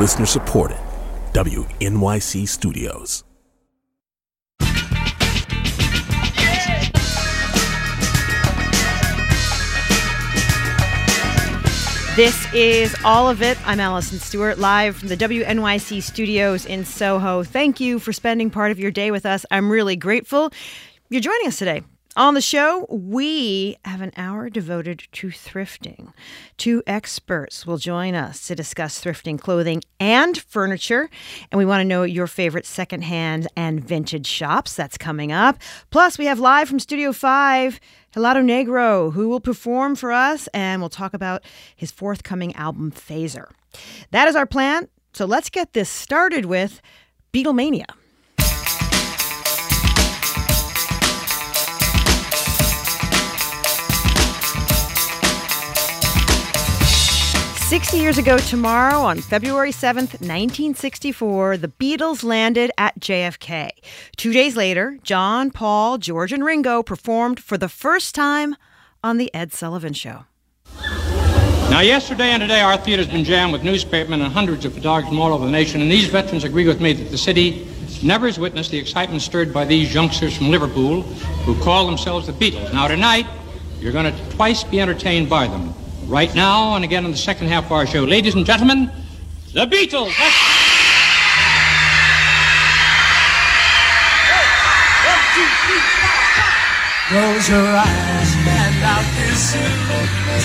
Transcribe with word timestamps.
Listener 0.00 0.24
supported. 0.24 0.78
WNYC 1.34 2.48
Studios. 2.48 3.22
This 12.16 12.54
is 12.54 12.96
all 13.04 13.28
of 13.28 13.42
it. 13.42 13.58
I'm 13.68 13.78
Allison 13.78 14.18
Stewart, 14.18 14.58
live 14.58 14.96
from 14.96 15.08
the 15.08 15.18
WNYC 15.18 16.02
studios 16.02 16.64
in 16.64 16.86
Soho. 16.86 17.44
Thank 17.44 17.78
you 17.78 17.98
for 17.98 18.14
spending 18.14 18.48
part 18.48 18.70
of 18.70 18.78
your 18.78 18.90
day 18.90 19.10
with 19.10 19.26
us. 19.26 19.44
I'm 19.50 19.70
really 19.70 19.96
grateful 19.96 20.50
you're 21.10 21.20
joining 21.20 21.48
us 21.48 21.58
today. 21.58 21.82
On 22.16 22.34
the 22.34 22.40
show, 22.40 22.86
we 22.90 23.76
have 23.84 24.00
an 24.00 24.10
hour 24.16 24.50
devoted 24.50 25.06
to 25.12 25.28
thrifting. 25.28 26.12
Two 26.56 26.82
experts 26.84 27.64
will 27.64 27.76
join 27.76 28.16
us 28.16 28.48
to 28.48 28.56
discuss 28.56 29.00
thrifting 29.00 29.38
clothing 29.38 29.80
and 30.00 30.36
furniture. 30.36 31.08
And 31.52 31.58
we 31.58 31.64
want 31.64 31.82
to 31.82 31.84
know 31.84 32.02
your 32.02 32.26
favorite 32.26 32.66
secondhand 32.66 33.46
and 33.56 33.82
vintage 33.82 34.26
shops. 34.26 34.74
That's 34.74 34.98
coming 34.98 35.30
up. 35.30 35.58
Plus, 35.90 36.18
we 36.18 36.24
have 36.24 36.40
live 36.40 36.68
from 36.68 36.80
Studio 36.80 37.12
5 37.12 37.78
Helado 38.16 38.44
Negro, 38.44 39.12
who 39.12 39.28
will 39.28 39.38
perform 39.38 39.94
for 39.94 40.10
us, 40.10 40.48
and 40.48 40.82
we'll 40.82 40.88
talk 40.88 41.14
about 41.14 41.44
his 41.76 41.92
forthcoming 41.92 42.52
album, 42.56 42.90
Phasor. 42.90 43.52
That 44.10 44.26
is 44.26 44.34
our 44.34 44.46
plan. 44.46 44.88
So 45.12 45.26
let's 45.26 45.48
get 45.48 45.74
this 45.74 45.88
started 45.88 46.46
with 46.46 46.82
Beatlemania. 47.32 47.84
60 57.70 57.98
years 57.98 58.18
ago 58.18 58.36
tomorrow, 58.36 58.98
on 58.98 59.20
February 59.20 59.70
7th, 59.70 60.18
1964, 60.18 61.56
the 61.56 61.68
Beatles 61.68 62.24
landed 62.24 62.72
at 62.76 62.98
JFK. 62.98 63.70
Two 64.16 64.32
days 64.32 64.56
later, 64.56 64.98
John, 65.04 65.52
Paul, 65.52 65.96
George, 65.96 66.32
and 66.32 66.44
Ringo 66.44 66.82
performed 66.82 67.38
for 67.38 67.56
the 67.56 67.68
first 67.68 68.12
time 68.12 68.56
on 69.04 69.18
The 69.18 69.32
Ed 69.32 69.52
Sullivan 69.52 69.92
Show. 69.92 70.24
Now, 71.70 71.78
yesterday 71.78 72.30
and 72.30 72.40
today, 72.40 72.60
our 72.60 72.76
theater's 72.76 73.06
been 73.06 73.22
jammed 73.22 73.52
with 73.52 73.62
newspapermen 73.62 74.20
and 74.20 74.32
hundreds 74.32 74.64
of 74.64 74.74
photographers 74.74 75.10
from 75.10 75.20
all 75.20 75.32
over 75.32 75.46
the 75.46 75.52
nation, 75.52 75.80
and 75.80 75.88
these 75.88 76.08
veterans 76.08 76.42
agree 76.42 76.66
with 76.66 76.80
me 76.80 76.92
that 76.92 77.12
the 77.12 77.18
city 77.18 77.68
never 78.02 78.26
has 78.26 78.36
witnessed 78.36 78.72
the 78.72 78.78
excitement 78.78 79.22
stirred 79.22 79.54
by 79.54 79.64
these 79.64 79.94
youngsters 79.94 80.36
from 80.36 80.50
Liverpool 80.50 81.02
who 81.02 81.54
call 81.62 81.86
themselves 81.86 82.26
the 82.26 82.32
Beatles. 82.32 82.72
Now, 82.72 82.88
tonight, 82.88 83.28
you're 83.78 83.92
going 83.92 84.12
to 84.12 84.30
twice 84.30 84.64
be 84.64 84.80
entertained 84.80 85.30
by 85.30 85.46
them 85.46 85.72
right 86.10 86.34
now 86.34 86.74
and 86.74 86.84
again 86.84 87.04
in 87.04 87.12
the 87.12 87.16
second 87.16 87.46
half 87.46 87.66
of 87.66 87.72
our 87.72 87.86
show. 87.86 88.02
Ladies 88.02 88.34
and 88.34 88.44
gentlemen, 88.44 88.90
the 89.54 89.64
Beatles. 89.66 90.12
Close 97.08 97.48
your 97.48 97.66
eyes 97.66 98.34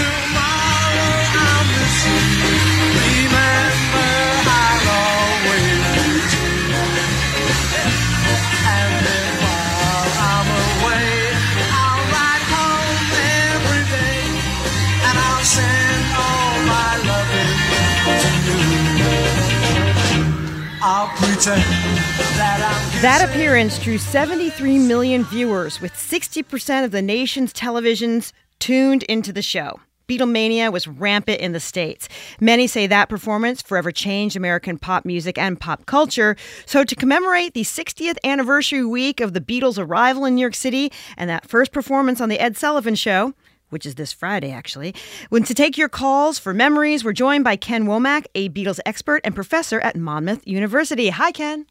and 0.09 0.24
appearance 23.55 23.79
drew 23.79 23.97
73 23.97 24.79
million 24.79 25.23
viewers, 25.23 25.79
with 25.79 25.93
60% 25.93 26.83
of 26.83 26.91
the 26.91 27.01
nation's 27.01 27.53
televisions 27.53 28.33
tuned 28.59 29.03
into 29.03 29.31
the 29.31 29.41
show. 29.41 29.79
Beatlemania 30.09 30.69
was 30.73 30.89
rampant 30.89 31.39
in 31.39 31.53
the 31.53 31.61
States. 31.61 32.09
Many 32.41 32.67
say 32.67 32.85
that 32.85 33.07
performance 33.07 33.61
forever 33.61 33.93
changed 33.93 34.35
American 34.35 34.77
pop 34.77 35.05
music 35.05 35.37
and 35.37 35.57
pop 35.57 35.85
culture. 35.85 36.35
So, 36.65 36.83
to 36.83 36.95
commemorate 36.97 37.53
the 37.53 37.61
60th 37.61 38.17
anniversary 38.25 38.83
week 38.83 39.21
of 39.21 39.31
the 39.31 39.39
Beatles' 39.39 39.79
arrival 39.79 40.25
in 40.25 40.35
New 40.35 40.41
York 40.41 40.53
City 40.53 40.91
and 41.15 41.29
that 41.29 41.47
first 41.47 41.71
performance 41.71 42.19
on 42.19 42.27
The 42.27 42.41
Ed 42.41 42.57
Sullivan 42.57 42.95
Show, 42.95 43.35
which 43.69 43.85
is 43.85 43.95
this 43.95 44.11
Friday, 44.11 44.51
actually. 44.51 44.93
When 45.29 45.45
to 45.45 45.53
take 45.53 45.77
your 45.77 45.87
calls 45.87 46.37
for 46.37 46.53
memories, 46.53 47.05
we're 47.05 47.13
joined 47.13 47.45
by 47.45 47.55
Ken 47.55 47.85
Womack, 47.85 48.25
a 48.35 48.49
Beatles 48.49 48.81
expert 48.85 49.21
and 49.23 49.33
professor 49.33 49.79
at 49.79 49.95
Monmouth 49.95 50.45
University. 50.45 51.07
Hi, 51.07 51.31
Ken. 51.31 51.67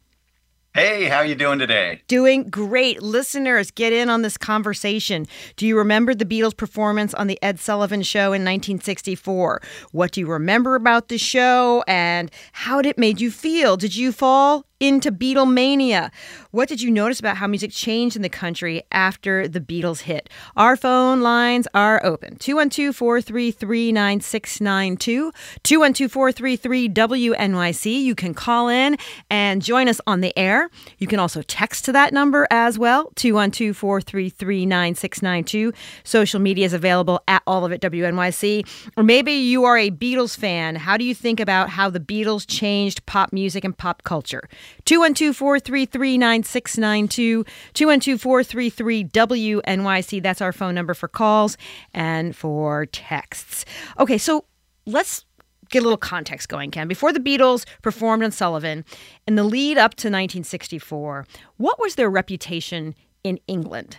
Hey, 0.75 1.05
how 1.05 1.21
you 1.21 1.35
doing 1.35 1.57
today? 1.57 2.01
Doing 2.09 2.49
great. 2.49 3.01
Listeners, 3.01 3.71
get 3.71 3.93
in 3.93 4.09
on 4.09 4.23
this 4.23 4.37
conversation. 4.37 5.25
Do 5.55 5.65
you 5.65 5.77
remember 5.77 6.13
the 6.13 6.25
Beatles' 6.25 6.57
performance 6.57 7.13
on 7.13 7.27
the 7.27 7.41
Ed 7.41 7.61
Sullivan 7.61 8.01
Show 8.01 8.33
in 8.33 8.43
1964? 8.43 9.61
What 9.93 10.11
do 10.11 10.19
you 10.19 10.27
remember 10.27 10.75
about 10.75 11.07
the 11.07 11.17
show 11.17 11.81
and 11.87 12.29
how 12.51 12.81
did 12.81 12.89
it 12.89 12.97
made 12.97 13.21
you 13.21 13.31
feel? 13.31 13.77
Did 13.77 13.95
you 13.95 14.11
fall 14.11 14.65
into 14.79 15.11
Beatlemania? 15.11 16.11
What 16.51 16.69
did 16.69 16.81
you 16.81 16.91
notice 16.91 17.19
about 17.19 17.37
how 17.37 17.47
music 17.47 17.71
changed 17.71 18.15
in 18.15 18.21
the 18.21 18.29
country 18.29 18.83
after 18.91 19.47
the 19.47 19.59
Beatles 19.59 20.01
hit? 20.01 20.29
Our 20.55 20.75
phone 20.75 21.21
lines 21.21 21.67
are 21.73 22.03
open 22.05 22.35
212 22.37 22.95
433 22.95 23.91
9692, 23.91 25.31
212 25.63 26.11
433 26.11 26.89
WNYC. 26.89 28.01
You 28.01 28.15
can 28.15 28.33
call 28.33 28.67
in 28.67 28.97
and 29.29 29.61
join 29.61 29.87
us 29.87 30.01
on 30.07 30.21
the 30.21 30.37
air. 30.37 30.69
You 30.97 31.07
can 31.07 31.19
also 31.19 31.41
text 31.41 31.85
to 31.85 31.91
that 31.93 32.13
number 32.13 32.47
as 32.51 32.77
well 32.77 33.11
212 33.15 33.75
433 33.75 34.65
9692. 34.65 35.73
Social 36.03 36.39
media 36.39 36.65
is 36.65 36.73
available 36.73 37.21
at 37.27 37.41
all 37.47 37.65
of 37.65 37.71
it 37.71 37.81
WNYC. 37.81 38.67
Or 38.97 39.03
maybe 39.03 39.33
you 39.33 39.63
are 39.65 39.77
a 39.77 39.91
Beatles 39.91 40.37
fan. 40.37 40.75
How 40.75 40.97
do 40.97 41.03
you 41.05 41.15
think 41.15 41.39
about 41.39 41.69
how 41.69 41.89
the 41.89 41.99
Beatles 41.99 42.45
changed 42.47 43.05
pop 43.05 43.31
music 43.31 43.63
and 43.63 43.77
pop 43.77 44.03
culture? 44.03 44.47
212 44.85 45.35
433 45.35 46.17
9692, 46.17 47.45
212 47.73 48.21
433 48.21 49.03
WNYC. 49.05 50.23
That's 50.23 50.41
our 50.41 50.53
phone 50.53 50.75
number 50.75 50.93
for 50.93 51.07
calls 51.07 51.57
and 51.93 52.35
for 52.35 52.85
texts. 52.87 53.65
Okay, 53.99 54.17
so 54.17 54.45
let's 54.85 55.25
get 55.69 55.79
a 55.79 55.83
little 55.83 55.97
context 55.97 56.49
going, 56.49 56.71
Ken. 56.71 56.87
Before 56.87 57.11
the 57.11 57.19
Beatles 57.19 57.65
performed 57.81 58.23
on 58.23 58.31
Sullivan, 58.31 58.85
in 59.27 59.35
the 59.35 59.43
lead 59.43 59.77
up 59.77 59.91
to 59.95 60.07
1964, 60.07 61.25
what 61.57 61.79
was 61.79 61.95
their 61.95 62.09
reputation 62.09 62.95
in 63.23 63.39
England? 63.47 63.97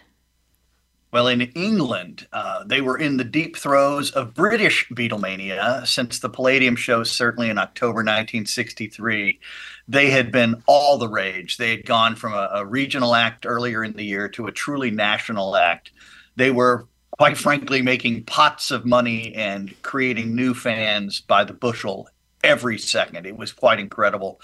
Well, 1.12 1.28
in 1.28 1.40
England, 1.40 2.26
uh, 2.32 2.64
they 2.64 2.80
were 2.80 2.98
in 2.98 3.16
the 3.16 3.24
deep 3.24 3.56
throes 3.56 4.10
of 4.10 4.34
British 4.34 4.88
Beatlemania 4.90 5.86
since 5.86 6.18
the 6.18 6.28
Palladium 6.28 6.74
show, 6.74 7.04
certainly 7.04 7.48
in 7.48 7.58
October 7.58 7.98
1963. 7.98 9.38
They 9.86 10.10
had 10.10 10.32
been 10.32 10.62
all 10.66 10.98
the 10.98 11.08
rage. 11.08 11.58
They 11.58 11.70
had 11.70 11.86
gone 11.86 12.16
from 12.16 12.34
a, 12.34 12.50
a 12.54 12.66
regional 12.66 13.14
act 13.14 13.46
earlier 13.46 13.84
in 13.84 13.92
the 13.92 14.04
year 14.04 14.28
to 14.30 14.46
a 14.46 14.52
truly 14.52 14.90
national 14.90 15.56
act. 15.56 15.92
They 16.34 16.50
were, 16.50 16.86
quite 17.12 17.38
frankly, 17.38 17.82
making 17.82 18.24
pots 18.24 18.72
of 18.72 18.84
money 18.84 19.32
and 19.34 19.80
creating 19.82 20.34
new 20.34 20.54
fans 20.54 21.20
by 21.20 21.44
the 21.44 21.54
bushel 21.54 22.08
every 22.42 22.78
second. 22.78 23.26
It 23.26 23.36
was 23.36 23.52
quite 23.52 23.78
incredible. 23.78 24.40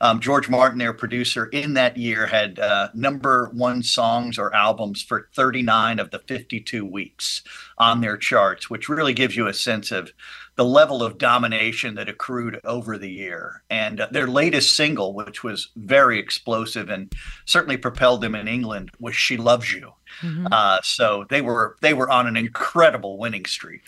Um, 0.00 0.20
George 0.20 0.48
Martin, 0.48 0.78
their 0.78 0.92
producer, 0.92 1.46
in 1.46 1.74
that 1.74 1.96
year 1.96 2.26
had 2.26 2.58
uh, 2.58 2.88
number 2.94 3.50
one 3.52 3.82
songs 3.82 4.38
or 4.38 4.54
albums 4.54 5.02
for 5.02 5.28
39 5.34 5.98
of 5.98 6.10
the 6.10 6.18
52 6.20 6.84
weeks 6.84 7.42
on 7.78 8.00
their 8.00 8.16
charts, 8.16 8.68
which 8.68 8.88
really 8.88 9.14
gives 9.14 9.36
you 9.36 9.46
a 9.46 9.54
sense 9.54 9.90
of 9.90 10.12
the 10.56 10.64
level 10.64 11.02
of 11.02 11.18
domination 11.18 11.94
that 11.94 12.08
accrued 12.08 12.60
over 12.64 12.96
the 12.96 13.10
year. 13.10 13.62
And 13.68 14.00
uh, 14.00 14.08
their 14.10 14.26
latest 14.26 14.74
single, 14.74 15.12
which 15.14 15.44
was 15.44 15.68
very 15.76 16.18
explosive 16.18 16.88
and 16.88 17.12
certainly 17.44 17.76
propelled 17.76 18.22
them 18.22 18.34
in 18.34 18.48
England, 18.48 18.90
was 18.98 19.14
"She 19.14 19.36
Loves 19.36 19.72
You." 19.72 19.92
Uh, 20.50 20.78
so 20.82 21.26
they 21.28 21.42
were 21.42 21.76
they 21.82 21.92
were 21.92 22.10
on 22.10 22.26
an 22.26 22.36
incredible 22.36 23.18
winning 23.18 23.44
streak. 23.44 23.82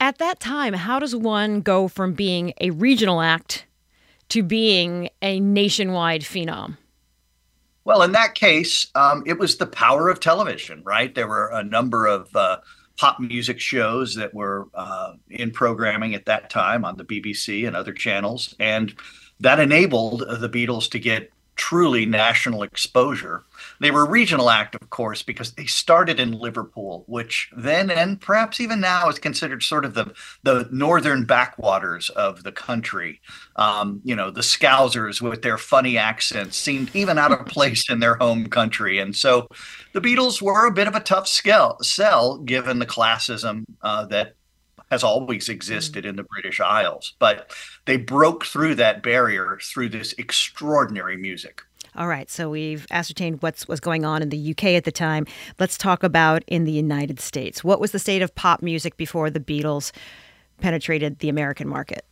At 0.00 0.18
that 0.18 0.40
time, 0.40 0.74
how 0.74 0.98
does 0.98 1.16
one 1.16 1.62
go 1.62 1.88
from 1.88 2.12
being 2.12 2.52
a 2.60 2.70
regional 2.70 3.22
act 3.22 3.64
to 4.34 4.42
being 4.42 5.08
a 5.22 5.38
nationwide 5.38 6.22
phenom? 6.22 6.76
Well, 7.84 8.02
in 8.02 8.10
that 8.12 8.34
case, 8.34 8.88
um, 8.96 9.22
it 9.26 9.38
was 9.38 9.58
the 9.58 9.66
power 9.66 10.08
of 10.08 10.18
television, 10.18 10.82
right? 10.84 11.14
There 11.14 11.28
were 11.28 11.50
a 11.52 11.62
number 11.62 12.06
of 12.06 12.34
uh, 12.34 12.56
pop 12.98 13.20
music 13.20 13.60
shows 13.60 14.16
that 14.16 14.34
were 14.34 14.66
uh, 14.74 15.12
in 15.30 15.52
programming 15.52 16.16
at 16.16 16.26
that 16.26 16.50
time 16.50 16.84
on 16.84 16.96
the 16.96 17.04
BBC 17.04 17.64
and 17.64 17.76
other 17.76 17.92
channels, 17.92 18.56
and 18.58 18.92
that 19.38 19.60
enabled 19.60 20.24
the 20.40 20.48
Beatles 20.48 20.90
to 20.90 20.98
get 20.98 21.30
truly 21.54 22.04
national 22.04 22.64
exposure. 22.64 23.44
They 23.80 23.90
were 23.90 24.04
a 24.04 24.08
regional 24.08 24.50
act, 24.50 24.74
of 24.74 24.90
course, 24.90 25.22
because 25.22 25.52
they 25.52 25.66
started 25.66 26.20
in 26.20 26.32
Liverpool, 26.32 27.04
which 27.06 27.50
then 27.56 27.90
and 27.90 28.20
perhaps 28.20 28.60
even 28.60 28.80
now 28.80 29.08
is 29.08 29.18
considered 29.18 29.62
sort 29.62 29.84
of 29.84 29.94
the 29.94 30.12
the 30.42 30.68
northern 30.70 31.24
backwaters 31.24 32.10
of 32.10 32.42
the 32.42 32.52
country. 32.52 33.20
Um, 33.56 34.00
you 34.04 34.16
know, 34.16 34.30
the 34.30 34.40
Scousers 34.40 35.20
with 35.20 35.42
their 35.42 35.58
funny 35.58 35.98
accents 35.98 36.56
seemed 36.56 36.94
even 36.94 37.18
out 37.18 37.32
of 37.32 37.46
place 37.46 37.90
in 37.90 38.00
their 38.00 38.16
home 38.16 38.46
country, 38.46 38.98
and 38.98 39.14
so 39.14 39.48
the 39.92 40.00
Beatles 40.00 40.40
were 40.40 40.66
a 40.66 40.72
bit 40.72 40.88
of 40.88 40.94
a 40.94 41.00
tough 41.00 41.28
sell, 41.28 41.82
sell 41.82 42.38
given 42.38 42.78
the 42.78 42.86
classism 42.86 43.64
uh, 43.82 44.06
that 44.06 44.34
has 44.90 45.02
always 45.02 45.48
existed 45.48 46.04
in 46.06 46.16
the 46.16 46.22
British 46.24 46.60
Isles. 46.60 47.14
But 47.18 47.52
they 47.86 47.96
broke 47.96 48.44
through 48.44 48.76
that 48.76 49.02
barrier 49.02 49.58
through 49.60 49.88
this 49.90 50.14
extraordinary 50.18 51.16
music. 51.16 51.62
All 51.96 52.08
right, 52.08 52.28
so 52.28 52.50
we've 52.50 52.86
ascertained 52.90 53.40
what's 53.40 53.68
was 53.68 53.78
going 53.78 54.04
on 54.04 54.20
in 54.20 54.30
the 54.30 54.50
UK 54.50 54.64
at 54.70 54.82
the 54.82 54.90
time. 54.90 55.26
Let's 55.60 55.78
talk 55.78 56.02
about 56.02 56.42
in 56.48 56.64
the 56.64 56.72
United 56.72 57.20
States. 57.20 57.62
What 57.62 57.80
was 57.80 57.92
the 57.92 58.00
state 58.00 58.20
of 58.20 58.34
pop 58.34 58.62
music 58.62 58.96
before 58.96 59.30
the 59.30 59.38
Beatles 59.38 59.92
penetrated 60.60 61.20
the 61.20 61.28
American 61.28 61.68
market? 61.68 62.04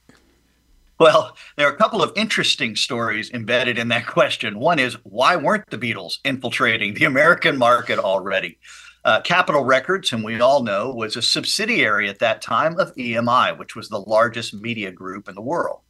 Well, 1.01 1.37
there 1.57 1.67
are 1.67 1.73
a 1.73 1.77
couple 1.77 2.01
of 2.01 2.13
interesting 2.15 2.77
stories 2.77 3.33
embedded 3.33 3.77
in 3.77 3.89
that 3.89 4.07
question. 4.07 4.61
One 4.61 4.79
is 4.79 4.95
why 5.03 5.35
weren't 5.35 5.69
the 5.69 5.79
Beatles 5.79 6.19
infiltrating 6.25 6.95
the 6.95 7.07
American 7.07 7.59
market 7.59 7.99
already? 7.99 8.59
Uh, 9.05 9.21
Capitol 9.21 9.65
Records, 9.65 10.11
whom 10.11 10.23
we 10.23 10.41
all 10.41 10.63
know, 10.63 10.93
was 10.93 11.17
a 11.17 11.23
subsidiary 11.23 12.09
at 12.09 12.21
that 12.21 12.41
time 12.41 12.79
of 12.79 12.95
EMI, 12.95 13.59
which 13.59 13.75
was 13.75 13.89
the 13.89 13.99
largest 13.99 14.55
media 14.55 14.93
group 14.93 15.29
in 15.29 15.35
the 15.35 15.43
world. 15.43 15.81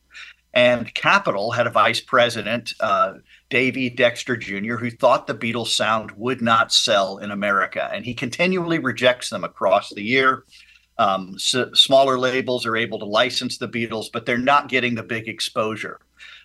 And 0.54 0.92
Capitol 0.94 1.52
had 1.52 1.66
a 1.66 1.70
vice 1.70 2.00
president, 2.00 2.74
uh, 2.80 3.14
Dave 3.52 3.76
E. 3.76 3.90
Dexter 3.90 4.34
Jr., 4.34 4.76
who 4.76 4.90
thought 4.90 5.26
the 5.26 5.34
Beatles 5.34 5.66
sound 5.66 6.12
would 6.12 6.40
not 6.40 6.72
sell 6.72 7.18
in 7.18 7.30
America. 7.30 7.90
And 7.92 8.02
he 8.02 8.14
continually 8.14 8.78
rejects 8.78 9.28
them 9.28 9.44
across 9.44 9.90
the 9.90 10.02
year. 10.02 10.44
Um, 10.96 11.38
smaller 11.38 12.18
labels 12.18 12.64
are 12.64 12.78
able 12.78 12.98
to 12.98 13.04
license 13.04 13.58
the 13.58 13.68
Beatles, 13.68 14.06
but 14.10 14.24
they're 14.24 14.38
not 14.38 14.70
getting 14.70 14.94
the 14.94 15.02
big 15.02 15.28
exposure. 15.28 16.00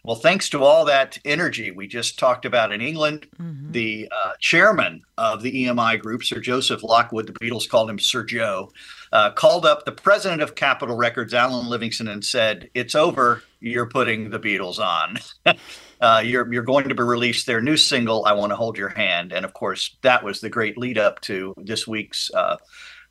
Well, 0.07 0.15
thanks 0.15 0.48
to 0.51 0.63
all 0.63 0.86
that 0.86 1.19
energy 1.25 1.71
we 1.71 1.86
just 1.86 2.18
talked 2.18 2.45
about 2.45 2.71
in 2.71 2.80
England, 2.80 3.27
the 3.71 4.09
uh, 4.09 4.31
chairman 4.39 5.01
of 5.18 5.42
the 5.42 5.65
EMI 5.65 6.00
group, 6.00 6.24
Sir 6.24 6.39
Joseph 6.39 6.81
Lockwood, 6.81 7.27
the 7.27 7.33
Beatles 7.33 7.68
called 7.68 7.89
him 7.89 8.00
Sir 8.00 8.24
Joe, 8.24 8.71
uh, 9.12 9.31
called 9.31 9.65
up 9.65 9.83
the 9.83 9.92
president 9.92 10.42
of 10.42 10.56
Capitol 10.56 10.95
Records, 10.95 11.33
Alan 11.33 11.68
Livingston, 11.68 12.07
and 12.07 12.24
said, 12.24 12.69
"It's 12.74 12.95
over. 12.95 13.44
You're 13.59 13.89
putting 13.89 14.30
the 14.30 14.39
Beatles 14.39 14.80
on. 14.80 15.18
uh, 16.00 16.24
you're 16.24 16.53
you're 16.53 16.63
going 16.63 16.88
to 16.88 16.95
be 16.95 17.03
released 17.03 17.45
their 17.45 17.60
new 17.60 17.75
single, 17.75 18.25
I 18.25 18.31
Want 18.31 18.53
to 18.53 18.56
Hold 18.56 18.77
Your 18.77 18.88
Hand." 18.88 19.33
And 19.33 19.44
of 19.44 19.51
course, 19.51 19.98
that 20.03 20.24
was 20.24 20.39
the 20.39 20.50
great 20.50 20.77
lead 20.77 20.98
up 20.98 21.19
to 21.24 21.53
this 21.57 21.86
week's 21.86 22.31
uh, 22.33 22.56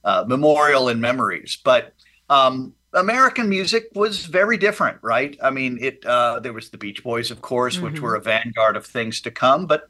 uh, 0.02 0.24
memorial 0.26 0.88
and 0.88 1.02
memories. 1.02 1.58
But 1.62 1.92
um, 2.30 2.72
American 2.92 3.48
music 3.48 3.88
was 3.94 4.26
very 4.26 4.56
different, 4.56 4.98
right? 5.02 5.36
I 5.42 5.50
mean, 5.50 5.78
it 5.80 6.04
uh, 6.06 6.40
there 6.40 6.52
was 6.52 6.70
the 6.70 6.78
Beach 6.78 7.02
Boys, 7.02 7.30
of 7.30 7.42
course, 7.42 7.78
which 7.78 8.00
were 8.00 8.14
a 8.14 8.20
vanguard 8.20 8.76
of 8.76 8.86
things 8.86 9.20
to 9.22 9.30
come, 9.30 9.66
but 9.66 9.88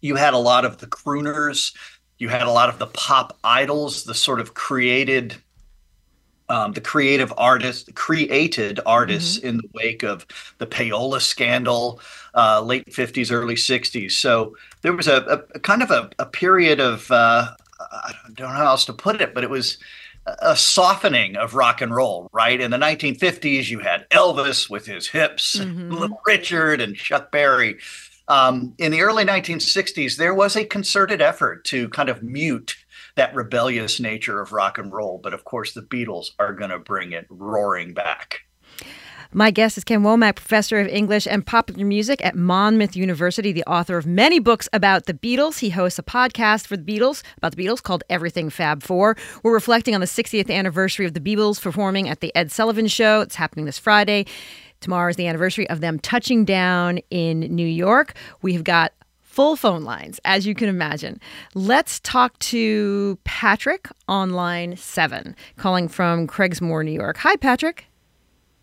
you 0.00 0.16
had 0.16 0.34
a 0.34 0.38
lot 0.38 0.64
of 0.64 0.78
the 0.78 0.86
crooners, 0.86 1.74
you 2.18 2.28
had 2.28 2.42
a 2.42 2.50
lot 2.50 2.68
of 2.68 2.78
the 2.78 2.86
pop 2.86 3.38
idols, 3.42 4.04
the 4.04 4.14
sort 4.14 4.40
of 4.40 4.54
created. 4.54 5.36
Um, 6.48 6.72
the 6.72 6.82
creative 6.82 7.32
artists, 7.38 7.88
created 7.94 8.78
artists 8.84 9.38
in 9.38 9.56
the 9.56 9.68
wake 9.72 10.02
of 10.02 10.26
the 10.58 10.66
payola 10.66 11.18
scandal, 11.22 11.98
uh, 12.34 12.60
late 12.60 12.84
50s, 12.92 13.32
early 13.32 13.54
60s. 13.54 14.10
So 14.12 14.54
there 14.82 14.92
was 14.92 15.08
a, 15.08 15.22
a, 15.22 15.56
a 15.56 15.60
kind 15.60 15.82
of 15.82 15.90
a, 15.90 16.10
a 16.18 16.26
period 16.26 16.78
of, 16.78 17.10
uh, 17.10 17.54
I 17.80 18.12
don't 18.34 18.50
know 18.50 18.54
how 18.54 18.66
else 18.66 18.84
to 18.86 18.92
put 18.92 19.22
it, 19.22 19.32
but 19.32 19.44
it 19.44 19.50
was 19.50 19.78
a 20.26 20.56
softening 20.56 21.36
of 21.36 21.54
rock 21.54 21.80
and 21.80 21.94
roll, 21.94 22.28
right? 22.32 22.60
In 22.60 22.70
the 22.70 22.76
1950s, 22.76 23.68
you 23.68 23.80
had 23.80 24.08
Elvis 24.10 24.70
with 24.70 24.86
his 24.86 25.08
hips, 25.08 25.54
and 25.54 25.92
Little 25.92 26.20
Richard 26.26 26.80
and 26.80 26.96
Chuck 26.96 27.32
Berry. 27.32 27.78
Um, 28.28 28.74
in 28.78 28.92
the 28.92 29.02
early 29.02 29.24
1960s, 29.24 30.16
there 30.16 30.34
was 30.34 30.56
a 30.56 30.64
concerted 30.64 31.20
effort 31.20 31.64
to 31.66 31.88
kind 31.88 32.08
of 32.08 32.22
mute 32.22 32.76
that 33.16 33.34
rebellious 33.34 34.00
nature 34.00 34.40
of 34.40 34.52
rock 34.52 34.78
and 34.78 34.92
roll. 34.92 35.20
But 35.22 35.34
of 35.34 35.44
course, 35.44 35.74
the 35.74 35.82
Beatles 35.82 36.30
are 36.38 36.52
going 36.52 36.70
to 36.70 36.78
bring 36.78 37.12
it 37.12 37.26
roaring 37.28 37.92
back. 37.92 38.42
My 39.34 39.50
guest 39.50 39.78
is 39.78 39.84
Ken 39.84 40.02
Womack, 40.02 40.34
professor 40.34 40.78
of 40.78 40.88
English 40.88 41.26
and 41.26 41.46
popular 41.46 41.86
music 41.86 42.22
at 42.22 42.36
Monmouth 42.36 42.94
University, 42.94 43.50
the 43.50 43.64
author 43.64 43.96
of 43.96 44.04
many 44.04 44.38
books 44.38 44.68
about 44.74 45.06
the 45.06 45.14
Beatles. 45.14 45.60
He 45.60 45.70
hosts 45.70 45.98
a 45.98 46.02
podcast 46.02 46.66
for 46.66 46.76
the 46.76 46.82
Beatles 46.82 47.22
about 47.38 47.56
the 47.56 47.64
Beatles 47.64 47.82
called 47.82 48.04
Everything 48.10 48.50
Fab 48.50 48.82
Four. 48.82 49.16
We're 49.42 49.54
reflecting 49.54 49.94
on 49.94 50.02
the 50.02 50.06
60th 50.06 50.50
anniversary 50.50 51.06
of 51.06 51.14
the 51.14 51.20
Beatles 51.20 51.62
performing 51.62 52.10
at 52.10 52.20
the 52.20 52.30
Ed 52.36 52.52
Sullivan 52.52 52.88
Show. 52.88 53.22
It's 53.22 53.34
happening 53.34 53.64
this 53.64 53.78
Friday. 53.78 54.26
Tomorrow 54.80 55.08
is 55.08 55.16
the 55.16 55.26
anniversary 55.26 55.66
of 55.70 55.80
them 55.80 55.98
touching 55.98 56.44
down 56.44 56.98
in 57.08 57.40
New 57.40 57.66
York. 57.66 58.12
We 58.42 58.52
have 58.52 58.64
got 58.64 58.92
full 59.22 59.56
phone 59.56 59.82
lines, 59.82 60.20
as 60.26 60.46
you 60.46 60.54
can 60.54 60.68
imagine. 60.68 61.18
Let's 61.54 62.00
talk 62.00 62.38
to 62.40 63.18
Patrick 63.24 63.88
on 64.08 64.32
line 64.32 64.76
seven, 64.76 65.34
calling 65.56 65.88
from 65.88 66.26
Cragsmoor, 66.26 66.84
New 66.84 66.92
York. 66.92 67.16
Hi, 67.16 67.36
Patrick. 67.36 67.86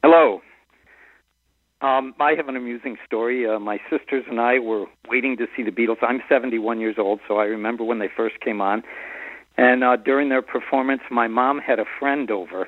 Hello. 0.04 0.44
Um, 1.82 2.14
I 2.20 2.34
have 2.34 2.50
an 2.50 2.58
amusing 2.58 2.98
story. 3.06 3.48
Uh, 3.48 3.58
my 3.58 3.80
sisters 3.90 4.26
and 4.30 4.42
I 4.42 4.60
were 4.60 4.86
waiting 5.08 5.38
to 5.38 5.48
see 5.56 5.64
the 5.64 5.72
Beatles. 5.72 5.98
I'm 6.02 6.22
71 6.28 6.82
years 6.82 6.96
old, 6.98 7.22
so 7.26 7.38
I 7.38 7.46
remember 7.46 7.86
when 7.86 8.00
they 8.00 8.10
first 8.10 8.42
came 8.42 8.60
on. 8.60 8.84
And 9.56 9.84
uh, 9.84 9.96
during 9.96 10.28
their 10.28 10.42
performance, 10.42 11.02
my 11.10 11.28
mom 11.28 11.60
had 11.60 11.80
a 11.80 11.86
friend 12.00 12.30
over 12.32 12.68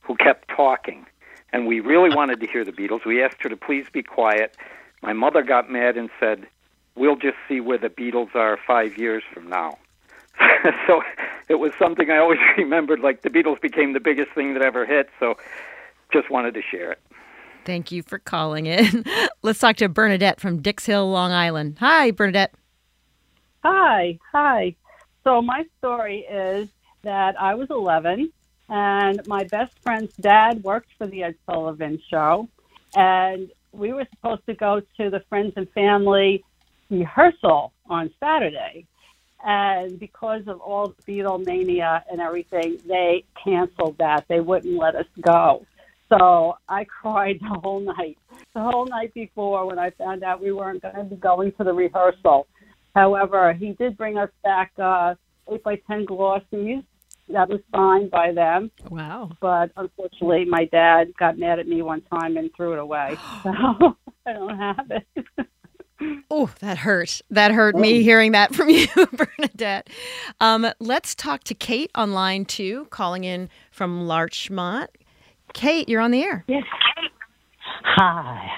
who 0.00 0.16
kept 0.16 0.48
talking. 0.48 1.06
And 1.52 1.66
we 1.66 1.78
really 1.78 2.14
wanted 2.14 2.40
to 2.40 2.46
hear 2.48 2.64
the 2.64 2.72
Beatles. 2.72 3.04
We 3.04 3.22
asked 3.22 3.40
her 3.42 3.48
to 3.48 3.56
please 3.56 3.86
be 3.92 4.02
quiet. 4.02 4.56
My 5.00 5.12
mother 5.12 5.42
got 5.42 5.70
mad 5.70 5.96
and 5.96 6.10
said, 6.18 6.46
We'll 6.96 7.16
just 7.16 7.36
see 7.48 7.60
where 7.60 7.78
the 7.78 7.88
Beatles 7.88 8.34
are 8.34 8.58
five 8.66 8.98
years 8.98 9.22
from 9.32 9.48
now. 9.48 9.78
so 10.88 11.02
it 11.48 11.54
was 11.54 11.70
something 11.78 12.10
I 12.10 12.18
always 12.18 12.40
remembered. 12.58 12.98
Like 12.98 13.22
the 13.22 13.30
Beatles 13.30 13.60
became 13.60 13.92
the 13.92 14.00
biggest 14.00 14.32
thing 14.32 14.54
that 14.54 14.62
ever 14.62 14.84
hit. 14.84 15.08
So 15.20 15.36
just 16.12 16.30
wanted 16.30 16.54
to 16.54 16.62
share 16.62 16.92
it. 16.92 16.98
Thank 17.64 17.92
you 17.92 18.02
for 18.02 18.18
calling 18.18 18.66
in. 18.66 19.04
Let's 19.42 19.58
talk 19.58 19.76
to 19.76 19.88
Bernadette 19.88 20.40
from 20.40 20.62
Dix 20.62 20.86
Hill, 20.86 21.10
Long 21.10 21.32
Island. 21.32 21.76
Hi, 21.80 22.10
Bernadette. 22.10 22.54
Hi, 23.62 24.18
hi. 24.32 24.74
So 25.24 25.42
my 25.42 25.64
story 25.78 26.20
is 26.20 26.68
that 27.02 27.40
I 27.40 27.54
was 27.54 27.68
11 27.70 28.32
and 28.68 29.26
my 29.26 29.44
best 29.44 29.78
friend's 29.82 30.14
dad 30.16 30.62
worked 30.62 30.90
for 30.96 31.06
the 31.06 31.24
Ed 31.24 31.34
Sullivan 31.46 32.00
show 32.10 32.48
and 32.94 33.50
we 33.72 33.92
were 33.92 34.06
supposed 34.14 34.46
to 34.46 34.54
go 34.54 34.80
to 34.96 35.10
the 35.10 35.20
friends 35.28 35.52
and 35.56 35.68
family 35.72 36.44
rehearsal 36.88 37.72
on 37.88 38.10
Saturday. 38.18 38.86
And 39.44 39.98
because 39.98 40.42
of 40.48 40.60
all 40.60 40.94
the 41.06 41.20
Beatlemania 41.20 42.02
and 42.10 42.20
everything, 42.20 42.78
they 42.86 43.24
canceled 43.42 43.96
that. 43.98 44.26
They 44.28 44.40
wouldn't 44.40 44.76
let 44.76 44.94
us 44.96 45.06
go. 45.20 45.64
So 46.10 46.54
I 46.68 46.84
cried 47.02 47.38
the 47.40 47.60
whole 47.60 47.80
night. 47.80 48.18
The 48.54 48.60
whole 48.60 48.86
night 48.86 49.14
before 49.14 49.66
when 49.66 49.78
I 49.78 49.90
found 49.90 50.22
out 50.22 50.42
we 50.42 50.52
weren't 50.52 50.82
going 50.82 50.96
to 50.96 51.04
be 51.04 51.16
going 51.16 51.52
to 51.52 51.64
the 51.64 51.72
rehearsal. 51.72 52.46
However, 52.94 53.52
he 53.52 53.72
did 53.72 53.96
bring 53.96 54.18
us 54.18 54.30
back 54.42 54.72
uh, 54.78 55.14
8 55.50 55.62
by 55.62 55.76
10 55.86 56.06
glossies. 56.06 56.82
That 57.28 57.48
was 57.48 57.60
signed 57.72 58.10
by 58.10 58.32
them. 58.32 58.72
Wow. 58.90 59.30
But 59.40 59.70
unfortunately, 59.76 60.46
my 60.46 60.64
dad 60.64 61.12
got 61.16 61.38
mad 61.38 61.60
at 61.60 61.68
me 61.68 61.80
one 61.82 62.02
time 62.02 62.36
and 62.36 62.50
threw 62.56 62.72
it 62.72 62.78
away. 62.78 63.16
So 63.42 63.50
I 64.26 64.32
don't 64.32 64.58
have 64.58 64.90
it. 64.90 65.26
Oh, 66.30 66.50
that 66.60 66.78
hurt. 66.78 67.20
That 67.30 67.52
hurt 67.52 67.76
me 67.76 68.02
hearing 68.02 68.32
that 68.32 68.54
from 68.54 68.70
you, 68.70 68.86
Bernadette. 69.12 69.90
Um, 70.40 70.66
let's 70.78 71.14
talk 71.14 71.44
to 71.44 71.54
Kate 71.54 71.90
on 71.94 72.14
line 72.14 72.46
two, 72.46 72.86
calling 72.88 73.24
in 73.24 73.50
from 73.70 74.06
Larchmont. 74.06 74.88
Kate, 75.54 75.88
you're 75.88 76.00
on 76.00 76.10
the 76.10 76.22
air. 76.22 76.44
Yes. 76.46 76.64
Kate. 76.96 77.10
Hi. 77.82 78.50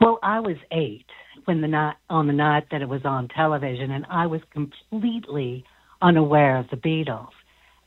Well, 0.00 0.18
I 0.22 0.40
was 0.40 0.56
eight 0.70 1.06
when 1.44 1.60
the 1.60 1.68
night 1.68 1.96
on 2.08 2.26
the 2.26 2.32
night 2.32 2.66
that 2.70 2.82
it 2.82 2.88
was 2.88 3.04
on 3.04 3.28
television, 3.28 3.90
and 3.90 4.06
I 4.10 4.26
was 4.26 4.40
completely 4.52 5.64
unaware 6.02 6.56
of 6.56 6.70
the 6.70 6.76
Beatles, 6.76 7.32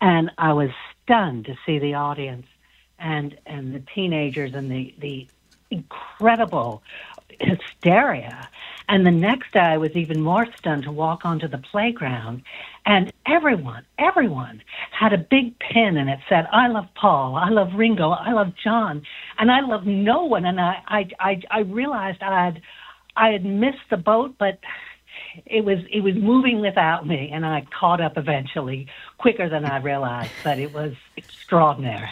and 0.01 0.31
I 0.37 0.53
was 0.53 0.69
stunned 1.03 1.45
to 1.45 1.55
see 1.65 1.79
the 1.79 1.95
audience 1.95 2.47
and 2.99 3.37
and 3.45 3.73
the 3.73 3.83
teenagers 3.93 4.53
and 4.53 4.69
the 4.71 4.93
the 4.99 5.27
incredible 5.71 6.83
hysteria. 7.39 8.49
And 8.89 9.05
the 9.05 9.11
next 9.11 9.53
day, 9.53 9.59
I 9.59 9.77
was 9.77 9.91
even 9.95 10.21
more 10.21 10.45
stunned 10.57 10.83
to 10.83 10.91
walk 10.91 11.25
onto 11.25 11.47
the 11.47 11.57
playground, 11.57 12.43
and 12.85 13.13
everyone, 13.25 13.85
everyone 13.97 14.61
had 14.91 15.13
a 15.13 15.17
big 15.17 15.57
pin, 15.59 15.95
and 15.95 16.09
it 16.09 16.19
said, 16.27 16.47
"I 16.51 16.67
love 16.67 16.87
Paul, 16.93 17.35
I 17.35 17.49
love 17.49 17.75
Ringo, 17.75 18.09
I 18.09 18.33
love 18.33 18.53
John," 18.61 19.03
and 19.39 19.49
I 19.49 19.61
love 19.61 19.85
no 19.85 20.25
one. 20.25 20.45
And 20.45 20.59
I, 20.59 20.83
I, 20.87 21.09
I, 21.19 21.41
I 21.49 21.59
realized 21.61 22.21
I'd, 22.21 22.61
I 23.15 23.29
had 23.29 23.45
missed 23.45 23.89
the 23.89 23.97
boat, 23.97 24.35
but 24.37 24.59
it 25.45 25.63
was 25.63 25.79
it 25.91 26.01
was 26.01 26.15
moving 26.15 26.59
without 26.59 27.07
me, 27.07 27.29
and 27.33 27.45
I 27.45 27.65
caught 27.79 28.01
up 28.01 28.17
eventually, 28.17 28.87
quicker 29.17 29.47
than 29.47 29.63
I 29.65 29.77
realized. 29.77 30.31
But 30.43 30.59
it 30.59 30.73
was 30.73 30.93
extraordinary. 31.15 32.09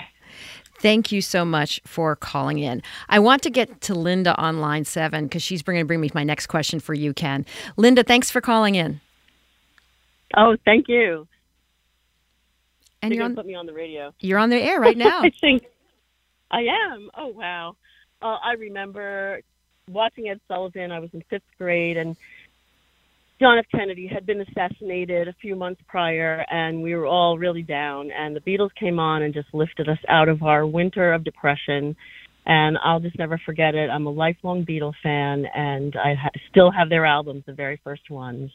Thank 0.81 1.11
you 1.11 1.21
so 1.21 1.45
much 1.45 1.79
for 1.85 2.15
calling 2.15 2.57
in. 2.59 2.81
I 3.07 3.19
want 3.19 3.43
to 3.43 3.49
get 3.51 3.81
to 3.81 3.93
Linda 3.93 4.35
on 4.37 4.59
line 4.59 4.83
seven 4.85 5.25
because 5.25 5.43
she's 5.43 5.61
going 5.61 5.77
to 5.77 5.85
bring 5.85 6.01
me 6.01 6.09
my 6.15 6.23
next 6.23 6.47
question 6.47 6.79
for 6.79 6.93
you, 6.95 7.13
Ken. 7.13 7.45
Linda, 7.77 8.03
thanks 8.03 8.31
for 8.31 8.41
calling 8.41 8.75
in. 8.75 8.99
Oh, 10.35 10.55
thank 10.65 10.87
you. 10.87 11.27
And 13.03 13.13
You're 13.13 13.25
on, 13.25 13.35
put 13.35 13.45
me 13.45 13.55
on 13.55 13.65
the 13.65 13.73
radio. 13.73 14.11
you're 14.19 14.39
on 14.39 14.49
the 14.49 14.57
air 14.61 14.79
right 14.79 14.97
now. 15.07 15.21
I 15.21 15.31
think 15.41 15.63
I 16.49 16.61
am. 16.61 17.09
Oh 17.17 17.27
wow. 17.27 17.75
Uh, 18.21 18.37
I 18.43 18.53
remember 18.53 19.41
watching 19.89 20.29
Ed 20.29 20.39
Sullivan. 20.47 20.91
I 20.91 20.99
was 20.99 21.09
in 21.13 21.23
fifth 21.29 21.41
grade, 21.57 21.97
and 21.97 22.15
John 23.41 23.57
F. 23.57 23.65
Kennedy 23.71 24.05
had 24.05 24.27
been 24.27 24.39
assassinated 24.41 25.27
a 25.27 25.33
few 25.41 25.55
months 25.55 25.81
prior, 25.87 26.45
and 26.51 26.83
we 26.83 26.93
were 26.93 27.07
all 27.07 27.39
really 27.39 27.63
down. 27.63 28.11
And 28.11 28.35
the 28.35 28.39
Beatles 28.39 28.69
came 28.79 28.99
on 28.99 29.23
and 29.23 29.33
just 29.33 29.47
lifted 29.51 29.89
us 29.89 29.97
out 30.07 30.29
of 30.29 30.43
our 30.43 30.67
winter 30.67 31.11
of 31.11 31.23
depression. 31.23 31.95
And 32.45 32.77
I'll 32.83 32.99
just 32.99 33.17
never 33.17 33.41
forget 33.43 33.73
it. 33.73 33.89
I'm 33.89 34.05
a 34.05 34.11
lifelong 34.11 34.63
Beatles 34.63 34.93
fan, 35.01 35.47
and 35.55 35.95
I 35.95 36.13
ha- 36.13 36.29
still 36.51 36.69
have 36.69 36.89
their 36.89 37.03
albums, 37.03 37.41
the 37.47 37.53
very 37.53 37.81
first 37.83 38.11
ones. 38.11 38.51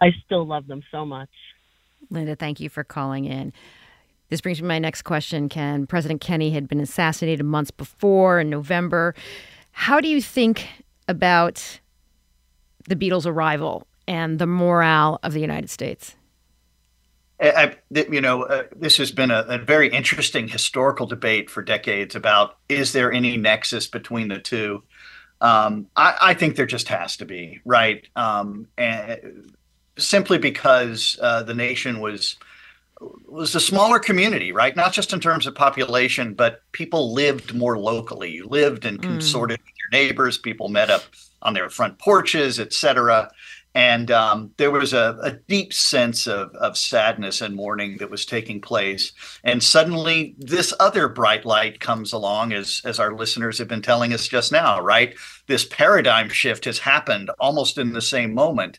I 0.00 0.10
still 0.24 0.46
love 0.46 0.68
them 0.68 0.84
so 0.92 1.04
much. 1.04 1.30
Linda, 2.08 2.36
thank 2.36 2.60
you 2.60 2.68
for 2.68 2.84
calling 2.84 3.24
in. 3.24 3.52
This 4.28 4.40
brings 4.40 4.58
me 4.58 4.62
to 4.62 4.68
my 4.68 4.78
next 4.78 5.02
question, 5.02 5.48
Ken. 5.48 5.88
President 5.88 6.20
Kenny 6.20 6.52
had 6.52 6.68
been 6.68 6.78
assassinated 6.78 7.44
months 7.44 7.72
before 7.72 8.38
in 8.38 8.48
November. 8.48 9.12
How 9.72 10.00
do 10.00 10.06
you 10.06 10.22
think 10.22 10.68
about 11.08 11.80
the 12.86 12.94
Beatles' 12.94 13.26
arrival 13.26 13.88
and 14.06 14.38
the 14.38 14.46
morale 14.46 15.18
of 15.22 15.32
the 15.32 15.40
United 15.40 15.70
States? 15.70 16.16
I, 17.40 17.76
you 17.90 18.20
know, 18.20 18.44
uh, 18.44 18.64
this 18.76 18.96
has 18.98 19.10
been 19.10 19.30
a, 19.30 19.44
a 19.48 19.58
very 19.58 19.88
interesting 19.88 20.48
historical 20.48 21.06
debate 21.06 21.50
for 21.50 21.62
decades 21.62 22.14
about 22.14 22.56
is 22.68 22.92
there 22.92 23.12
any 23.12 23.36
nexus 23.36 23.86
between 23.86 24.28
the 24.28 24.38
two? 24.38 24.82
Um, 25.40 25.88
I, 25.96 26.16
I 26.20 26.34
think 26.34 26.56
there 26.56 26.66
just 26.66 26.88
has 26.88 27.16
to 27.18 27.24
be, 27.24 27.60
right? 27.64 28.06
Um, 28.14 28.68
and 28.78 29.52
simply 29.98 30.38
because 30.38 31.18
uh, 31.20 31.42
the 31.42 31.54
nation 31.54 32.00
was 32.00 32.36
was 33.26 33.54
a 33.54 33.60
smaller 33.60 33.98
community, 33.98 34.52
right? 34.52 34.74
Not 34.74 34.92
just 34.92 35.12
in 35.12 35.20
terms 35.20 35.46
of 35.46 35.54
population, 35.54 36.34
but 36.34 36.62
people 36.72 37.12
lived 37.12 37.52
more 37.52 37.76
locally. 37.76 38.30
You 38.30 38.46
lived 38.46 38.84
and 38.84 39.02
consorted 39.02 39.58
with 39.58 39.74
your 39.76 40.00
neighbors. 40.00 40.38
People 40.38 40.68
met 40.68 40.88
up 40.88 41.02
on 41.42 41.54
their 41.54 41.68
front 41.68 41.98
porches, 41.98 42.60
et 42.60 42.72
cetera. 42.72 43.30
And 43.74 44.10
um, 44.12 44.52
there 44.56 44.70
was 44.70 44.92
a, 44.92 45.18
a 45.22 45.32
deep 45.32 45.72
sense 45.72 46.28
of, 46.28 46.54
of 46.54 46.78
sadness 46.78 47.40
and 47.40 47.56
mourning 47.56 47.96
that 47.98 48.10
was 48.10 48.24
taking 48.24 48.60
place. 48.60 49.12
And 49.42 49.62
suddenly, 49.62 50.36
this 50.38 50.72
other 50.78 51.08
bright 51.08 51.44
light 51.44 51.80
comes 51.80 52.12
along, 52.12 52.52
as, 52.52 52.80
as 52.84 53.00
our 53.00 53.14
listeners 53.14 53.58
have 53.58 53.66
been 53.66 53.82
telling 53.82 54.12
us 54.12 54.28
just 54.28 54.52
now, 54.52 54.80
right? 54.80 55.14
This 55.48 55.64
paradigm 55.64 56.28
shift 56.28 56.66
has 56.66 56.78
happened 56.78 57.30
almost 57.40 57.76
in 57.76 57.92
the 57.92 58.00
same 58.00 58.32
moment. 58.32 58.78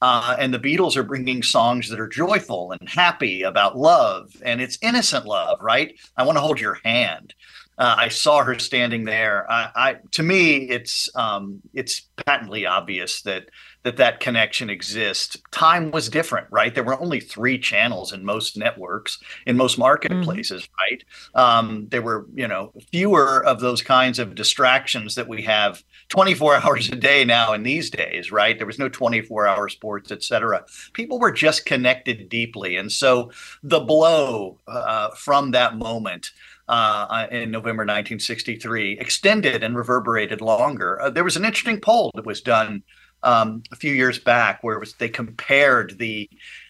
Uh, 0.00 0.36
and 0.38 0.52
the 0.52 0.58
Beatles 0.58 0.94
are 0.96 1.02
bringing 1.02 1.42
songs 1.42 1.88
that 1.88 1.98
are 1.98 2.06
joyful 2.06 2.70
and 2.72 2.88
happy 2.88 3.42
about 3.42 3.78
love, 3.78 4.30
and 4.44 4.60
it's 4.60 4.78
innocent 4.82 5.24
love, 5.24 5.58
right? 5.62 5.98
I 6.16 6.22
want 6.24 6.36
to 6.36 6.42
hold 6.42 6.60
your 6.60 6.78
hand. 6.84 7.34
Uh, 7.78 7.94
I 7.98 8.08
saw 8.08 8.42
her 8.42 8.58
standing 8.58 9.04
there. 9.04 9.50
I, 9.50 9.70
I 9.74 9.96
to 10.12 10.22
me, 10.22 10.68
it's 10.68 11.08
um, 11.14 11.60
it's 11.74 12.02
patently 12.24 12.66
obvious 12.66 13.22
that 13.22 13.48
that 13.86 13.98
that 13.98 14.18
connection 14.18 14.68
exists. 14.68 15.36
Time 15.52 15.92
was 15.92 16.08
different, 16.08 16.48
right? 16.50 16.74
There 16.74 16.82
were 16.82 17.00
only 17.00 17.20
three 17.20 17.56
channels 17.56 18.12
in 18.12 18.24
most 18.24 18.56
networks, 18.56 19.22
in 19.46 19.56
most 19.56 19.78
marketplaces, 19.78 20.68
right? 20.80 21.04
Um, 21.36 21.86
there 21.90 22.02
were, 22.02 22.26
you 22.34 22.48
know, 22.48 22.72
fewer 22.90 23.46
of 23.46 23.60
those 23.60 23.82
kinds 23.82 24.18
of 24.18 24.34
distractions 24.34 25.14
that 25.14 25.28
we 25.28 25.42
have 25.42 25.84
24 26.08 26.56
hours 26.64 26.88
a 26.88 26.96
day 26.96 27.24
now 27.24 27.52
in 27.52 27.62
these 27.62 27.88
days, 27.88 28.32
right? 28.32 28.58
There 28.58 28.66
was 28.66 28.80
no 28.80 28.88
24 28.88 29.46
hour 29.46 29.68
sports, 29.68 30.10
et 30.10 30.24
cetera. 30.24 30.64
People 30.92 31.20
were 31.20 31.30
just 31.30 31.64
connected 31.64 32.28
deeply. 32.28 32.74
And 32.74 32.90
so 32.90 33.30
the 33.62 33.78
blow 33.78 34.58
uh, 34.66 35.10
from 35.10 35.52
that 35.52 35.76
moment 35.76 36.32
uh, 36.68 37.26
in 37.30 37.50
November 37.50 37.82
1963 37.82 38.98
extended 38.98 39.62
and 39.62 39.76
reverberated 39.76 40.40
longer. 40.40 41.00
Uh, 41.00 41.10
there 41.10 41.22
was 41.24 41.36
an 41.36 41.44
interesting 41.44 41.80
poll 41.80 42.10
that 42.14 42.26
was 42.26 42.40
done 42.40 42.82
um, 43.22 43.62
a 43.72 43.76
few 43.76 43.92
years 43.92 44.18
back 44.18 44.62
where 44.62 44.76
it 44.76 44.80
was, 44.80 44.94
they 44.94 45.08
compared 45.08 45.98
the 45.98 46.28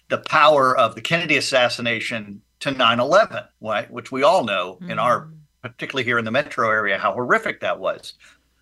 the 0.09 0.19
power 0.19 0.77
of 0.77 0.95
the 0.95 1.01
Kennedy 1.01 1.37
assassination 1.37 2.41
to 2.61 2.73
9/11, 2.73 3.47
right? 3.61 3.91
Which 3.91 4.13
we 4.13 4.23
all 4.23 4.45
know 4.45 4.79
in 4.89 4.99
our, 4.99 5.29
particularly 5.63 6.05
here 6.05 6.19
in 6.19 6.25
the 6.25 6.31
metro 6.31 6.71
area, 6.71 6.99
how 6.99 7.13
horrific 7.13 7.61
that 7.61 7.79
was. 7.79 8.15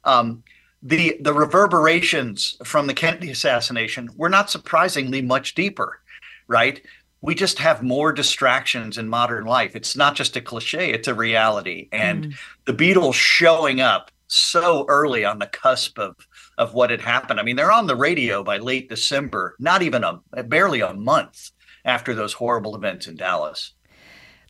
Um, 0.04 0.42
the 0.82 1.16
the 1.20 1.32
reverberations 1.32 2.56
from 2.64 2.86
the 2.86 2.94
Kennedy 2.94 3.30
assassination 3.30 4.08
were 4.16 4.28
not 4.28 4.50
surprisingly 4.50 5.22
much 5.22 5.54
deeper, 5.54 6.00
right? 6.46 6.82
We 7.20 7.34
just 7.34 7.58
have 7.58 7.82
more 7.82 8.12
distractions 8.12 8.98
in 8.98 9.08
modern 9.08 9.46
life. 9.46 9.74
It's 9.74 9.96
not 9.96 10.14
just 10.14 10.36
a 10.36 10.42
cliche; 10.42 10.92
it's 10.92 11.08
a 11.08 11.14
reality. 11.14 11.88
And 11.90 12.34
the 12.66 12.74
Beatles 12.74 13.14
showing 13.14 13.80
up 13.80 14.10
so 14.26 14.84
early 14.88 15.24
on 15.24 15.38
the 15.38 15.46
cusp 15.46 15.98
of 15.98 16.16
of 16.58 16.74
what 16.74 16.90
had 16.90 17.00
happened. 17.00 17.40
I 17.40 17.42
mean, 17.42 17.56
they're 17.56 17.72
on 17.72 17.86
the 17.86 17.96
radio 17.96 18.42
by 18.42 18.58
late 18.58 18.88
December, 18.88 19.56
not 19.58 19.82
even 19.82 20.04
a 20.04 20.42
barely 20.44 20.80
a 20.80 20.94
month 20.94 21.50
after 21.84 22.14
those 22.14 22.34
horrible 22.34 22.74
events 22.76 23.06
in 23.06 23.16
Dallas. 23.16 23.72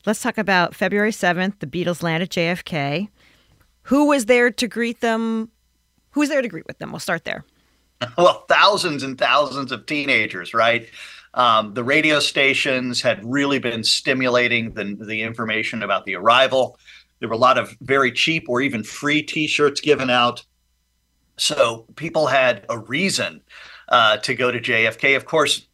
Let's 0.05 0.21
talk 0.21 0.37
about 0.37 0.75
February 0.75 1.11
7th. 1.11 1.59
The 1.59 1.67
Beatles 1.67 2.03
land 2.03 2.21
at 2.21 2.29
JFK. 2.29 3.09
Who 3.83 4.07
was 4.07 4.25
there 4.25 4.51
to 4.51 4.67
greet 4.67 5.01
them? 5.01 5.49
Who 6.11 6.19
was 6.19 6.29
there 6.29 6.41
to 6.41 6.47
greet 6.47 6.67
with 6.67 6.77
them? 6.77 6.91
We'll 6.91 6.99
start 6.99 7.25
there. 7.25 7.43
well, 8.17 8.45
thousands 8.47 9.03
and 9.03 9.17
thousands 9.17 9.71
of 9.71 9.85
teenagers, 9.85 10.53
right? 10.53 10.87
Um, 11.33 11.73
the 11.73 11.83
radio 11.83 12.19
stations 12.19 13.01
had 13.01 13.19
really 13.23 13.59
been 13.59 13.83
stimulating 13.83 14.73
the, 14.73 14.95
the 14.99 15.21
information 15.21 15.83
about 15.83 16.05
the 16.05 16.15
arrival. 16.15 16.77
There 17.19 17.29
were 17.29 17.35
a 17.35 17.39
lot 17.39 17.57
of 17.57 17.75
very 17.81 18.11
cheap 18.11 18.47
or 18.47 18.61
even 18.61 18.83
free 18.83 19.21
T-shirts 19.21 19.81
given 19.81 20.09
out. 20.09 20.45
So 21.37 21.85
people 21.95 22.27
had 22.27 22.65
a 22.69 22.77
reason 22.77 23.41
uh, 23.89 24.17
to 24.17 24.35
go 24.35 24.51
to 24.51 24.59
JFK. 24.59 25.15
Of 25.15 25.25
course, 25.25 25.67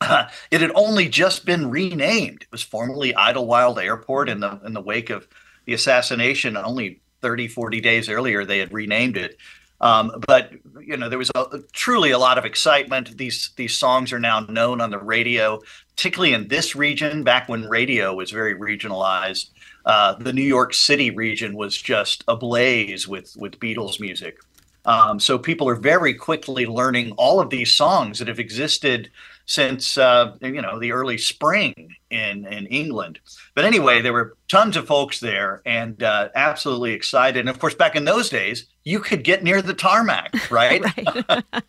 it 0.02 0.60
had 0.60 0.72
only 0.74 1.08
just 1.08 1.44
been 1.44 1.70
renamed. 1.70 2.42
It 2.42 2.52
was 2.52 2.62
formerly 2.62 3.14
Idlewild 3.14 3.78
Airport 3.78 4.28
in 4.28 4.40
the 4.40 4.60
in 4.64 4.74
the 4.74 4.80
wake 4.80 5.10
of 5.10 5.26
the 5.64 5.72
assassination. 5.72 6.56
Only 6.56 7.00
30, 7.22 7.48
40 7.48 7.80
days 7.80 8.08
earlier, 8.08 8.44
they 8.44 8.58
had 8.58 8.72
renamed 8.72 9.16
it. 9.16 9.36
Um, 9.80 10.12
but 10.26 10.52
you 10.80 10.96
know, 10.96 11.08
there 11.08 11.18
was 11.18 11.30
a, 11.34 11.58
truly 11.72 12.10
a 12.10 12.18
lot 12.18 12.38
of 12.38 12.44
excitement. 12.44 13.18
These 13.18 13.50
these 13.56 13.76
songs 13.76 14.12
are 14.12 14.18
now 14.18 14.40
known 14.40 14.80
on 14.80 14.90
the 14.90 14.98
radio, 14.98 15.60
particularly 15.90 16.32
in 16.32 16.48
this 16.48 16.74
region. 16.74 17.24
Back 17.24 17.48
when 17.48 17.68
radio 17.68 18.14
was 18.14 18.30
very 18.30 18.54
regionalized, 18.54 19.50
uh, 19.84 20.14
the 20.14 20.32
New 20.32 20.42
York 20.42 20.72
City 20.72 21.10
region 21.10 21.56
was 21.56 21.76
just 21.76 22.24
ablaze 22.26 23.06
with 23.06 23.36
with 23.36 23.60
Beatles 23.60 24.00
music. 24.00 24.38
Um, 24.86 25.20
so 25.20 25.38
people 25.38 25.68
are 25.68 25.74
very 25.74 26.14
quickly 26.14 26.64
learning 26.64 27.12
all 27.12 27.40
of 27.40 27.50
these 27.50 27.72
songs 27.72 28.18
that 28.18 28.28
have 28.28 28.38
existed 28.38 29.10
since 29.46 29.96
uh, 29.96 30.36
you 30.40 30.60
know 30.60 30.78
the 30.78 30.92
early 30.92 31.18
spring 31.18 31.94
in 32.10 32.46
in 32.46 32.66
England. 32.66 33.20
But 33.54 33.64
anyway, 33.64 34.00
there 34.00 34.12
were 34.12 34.36
tons 34.48 34.76
of 34.76 34.86
folks 34.86 35.20
there 35.20 35.62
and 35.64 36.02
uh, 36.02 36.28
absolutely 36.34 36.92
excited. 36.92 37.40
And 37.40 37.48
of 37.48 37.58
course, 37.58 37.74
back 37.74 37.96
in 37.96 38.04
those 38.04 38.28
days, 38.28 38.66
you 38.84 39.00
could 39.00 39.24
get 39.24 39.42
near 39.42 39.60
the 39.62 39.74
tarmac, 39.74 40.32
right? 40.50 40.82
right. 40.98 41.44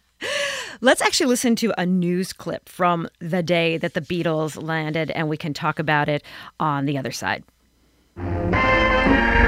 Let's 0.81 1.01
actually 1.01 1.27
listen 1.27 1.55
to 1.57 1.73
a 1.79 1.85
news 1.85 2.33
clip 2.33 2.69
from 2.69 3.07
the 3.19 3.41
day 3.41 3.77
that 3.77 3.93
the 3.93 4.01
Beatles 4.01 4.61
landed, 4.61 5.09
and 5.11 5.27
we 5.27 5.37
can 5.37 5.53
talk 5.53 5.79
about 5.79 6.07
it 6.07 6.23
on 6.59 6.85
the 6.85 6.97
other 6.97 7.11
side. 7.11 7.43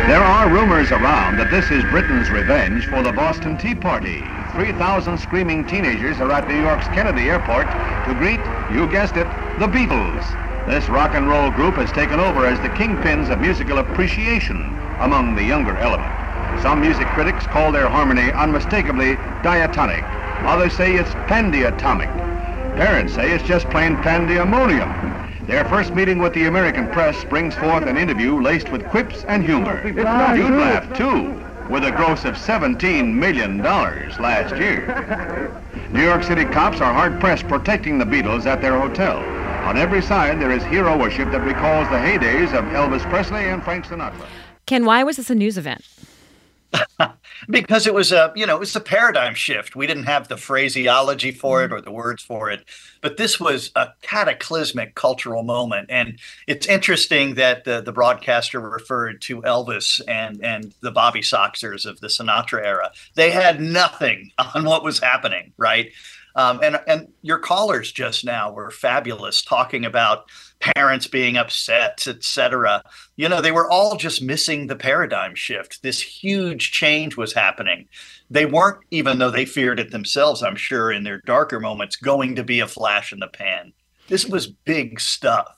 There 0.10 0.24
are 0.24 0.50
rumors 0.50 0.92
around 0.92 1.38
that 1.38 1.52
this 1.52 1.70
is 1.70 1.84
Britain's 1.84 2.32
revenge 2.32 2.88
for 2.88 3.04
the 3.04 3.12
Boston 3.12 3.60
Tea 3.60 3.76
Party. 3.76 4.24
3,000 4.54 5.20
screaming 5.20 5.68
teenagers 5.68 6.20
are 6.20 6.32
at 6.32 6.48
New 6.48 6.60
York's 6.60 6.88
Kennedy 6.88 7.30
Airport 7.30 7.68
to 8.08 8.16
greet, 8.18 8.40
you 8.74 8.88
guessed 8.88 9.18
it, 9.18 9.28
the 9.60 9.68
Beatles. 9.68 10.26
This 10.66 10.90
rock 10.90 11.14
and 11.14 11.30
roll 11.30 11.52
group 11.52 11.76
has 11.76 11.92
taken 11.92 12.20
over 12.20 12.48
as 12.48 12.60
the 12.62 12.70
kingpins 12.70 13.30
of 13.30 13.40
musical 13.40 13.78
appreciation 13.78 14.58
among 15.02 15.36
the 15.36 15.44
younger 15.44 15.78
element. 15.78 16.12
Some 16.64 16.82
music 16.82 17.06
critics 17.10 17.46
call 17.46 17.72
their 17.72 17.88
harmony 17.88 18.32
unmistakably 18.32 19.14
diatonic. 19.44 20.04
Others 20.50 20.74
say 20.74 20.96
it's 20.96 21.14
pandiatonic. 21.30 22.10
Parents 22.78 23.14
say 23.14 23.30
it's 23.30 23.48
just 23.48 23.70
plain 23.70 23.96
pandemonium. 23.98 25.19
Their 25.50 25.66
first 25.66 25.96
meeting 25.96 26.20
with 26.20 26.36
the 26.36 26.46
American 26.46 26.88
press 26.90 27.24
brings 27.24 27.56
forth 27.56 27.84
an 27.88 27.98
interview 27.98 28.40
laced 28.40 28.70
with 28.70 28.86
quips 28.86 29.24
and 29.28 29.44
humor. 29.44 29.82
You'd 29.84 30.06
laugh, 30.06 30.96
too. 30.96 31.44
with 31.70 31.86
a 31.86 31.92
gross 31.92 32.24
of 32.24 32.36
$17 32.36 33.12
million 33.14 33.58
last 33.64 34.56
year. 34.58 35.60
New 35.92 36.04
York 36.04 36.24
City 36.24 36.46
cops 36.46 36.82
are 36.82 36.94
hard 36.94 37.20
pressed 37.20 37.48
protecting 37.48 37.98
the 37.98 38.06
Beatles 38.06 38.46
at 38.46 38.62
their 38.62 38.80
hotel. 38.80 39.18
On 39.68 39.76
every 39.76 40.04
side, 40.04 40.40
there 40.40 40.52
is 40.52 40.64
hero 40.66 40.96
worship 40.96 41.32
that 41.32 41.42
recalls 41.42 41.88
the 41.90 41.98
heydays 41.98 42.54
of 42.54 42.66
Elvis 42.66 43.02
Presley 43.10 43.46
and 43.46 43.64
Frank 43.64 43.88
Sinatra. 43.88 44.28
Ken, 44.68 44.86
why 44.86 45.04
was 45.04 45.18
this 45.18 45.32
a 45.32 45.36
news 45.36 45.58
event? 45.58 45.84
because 47.50 47.88
it 47.88 47.94
was 47.94 48.12
a 48.12 48.32
you 48.36 48.46
know 48.46 48.56
it 48.56 48.60
was 48.60 48.76
a 48.76 48.82
paradigm 48.82 49.34
shift. 49.34 49.76
We 49.76 49.88
didn't 49.88 50.04
have 50.04 50.28
the 50.28 50.38
phraseology 50.38 51.32
for 51.32 51.64
it 51.64 51.68
mm-hmm. 51.68 51.76
or 51.76 51.82
the 51.82 51.92
words 51.92 52.24
for 52.24 52.50
it. 52.50 52.66
But 53.02 53.18
this 53.18 53.40
was 53.40 53.72
a 53.76 53.90
cataclysmic 54.02 54.96
cultural 54.96 55.44
moment. 55.44 55.90
And 55.90 56.20
it's 56.48 56.68
interesting 56.68 57.36
that 57.36 57.64
the, 57.64 57.82
the 57.82 57.94
broadcaster 57.94 58.60
referred 58.60 59.22
to 59.24 59.42
elvis 59.42 60.02
and 60.08 60.44
and 60.44 60.74
the 60.82 60.92
bobby 60.92 61.22
soxers 61.22 61.86
of 61.86 62.00
the 62.02 62.08
sinatra 62.08 62.64
era. 62.64 62.92
They 63.16 63.32
had 63.32 63.62
nothing 63.62 64.32
on 64.56 64.66
what 64.66 64.84
was 64.84 65.00
happening 65.00 65.54
right 65.58 65.92
um, 66.36 66.60
and 66.64 66.80
and 66.88 67.08
your 67.22 67.40
callers 67.40 67.92
just 67.92 68.26
now 68.26 68.52
were 68.52 68.72
fabulous 68.72 69.42
talking 69.42 69.86
about 69.86 70.30
parents 70.60 71.08
being 71.08 71.38
upset, 71.38 72.06
etc. 72.08 72.84
You 73.16 73.30
know, 73.30 73.42
they 73.42 73.52
were 73.52 73.70
all 73.70 73.96
just 73.96 74.22
missing 74.22 74.68
the 74.68 74.76
paradigm 74.76 75.36
shift. 75.36 75.82
This 75.82 76.02
huge 76.02 76.72
change 76.72 77.18
was 77.18 77.34
happening. 77.34 77.88
They 78.30 78.46
weren't, 78.46 78.80
even 78.92 79.20
though 79.20 79.32
they 79.32 79.46
feared 79.46 79.80
it 79.80 79.92
themselves, 79.92 80.44
I'm 80.44 80.56
sure, 80.56 80.92
in 80.92 81.04
their 81.04 81.22
darker 81.22 81.60
moments, 81.60 81.96
going 81.96 82.36
to 82.36 82.44
be 82.44 82.60
a 82.60 82.68
flash 82.68 83.14
in 83.14 83.20
the 83.20 83.28
pan. 83.28 83.74
This 84.08 84.26
was 84.26 84.48
big 84.48 85.00
stuff. 85.00 85.56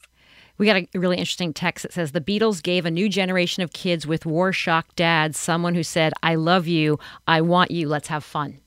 We 0.57 0.67
got 0.67 0.75
a 0.75 0.99
really 0.99 1.17
interesting 1.17 1.53
text 1.53 1.81
that 1.83 1.93
says 1.93 2.11
the 2.11 2.21
Beatles 2.21 2.61
gave 2.61 2.85
a 2.85 2.91
new 2.91 3.09
generation 3.09 3.63
of 3.63 3.73
kids 3.73 4.05
with 4.05 4.27
war 4.27 4.53
shocked 4.53 4.95
dads 4.95 5.39
someone 5.39 5.73
who 5.73 5.81
said, 5.81 6.13
I 6.21 6.35
love 6.35 6.67
you, 6.67 6.99
I 7.27 7.41
want 7.41 7.71
you, 7.71 7.89
let's 7.89 8.09
have 8.09 8.23
fun. 8.23 8.60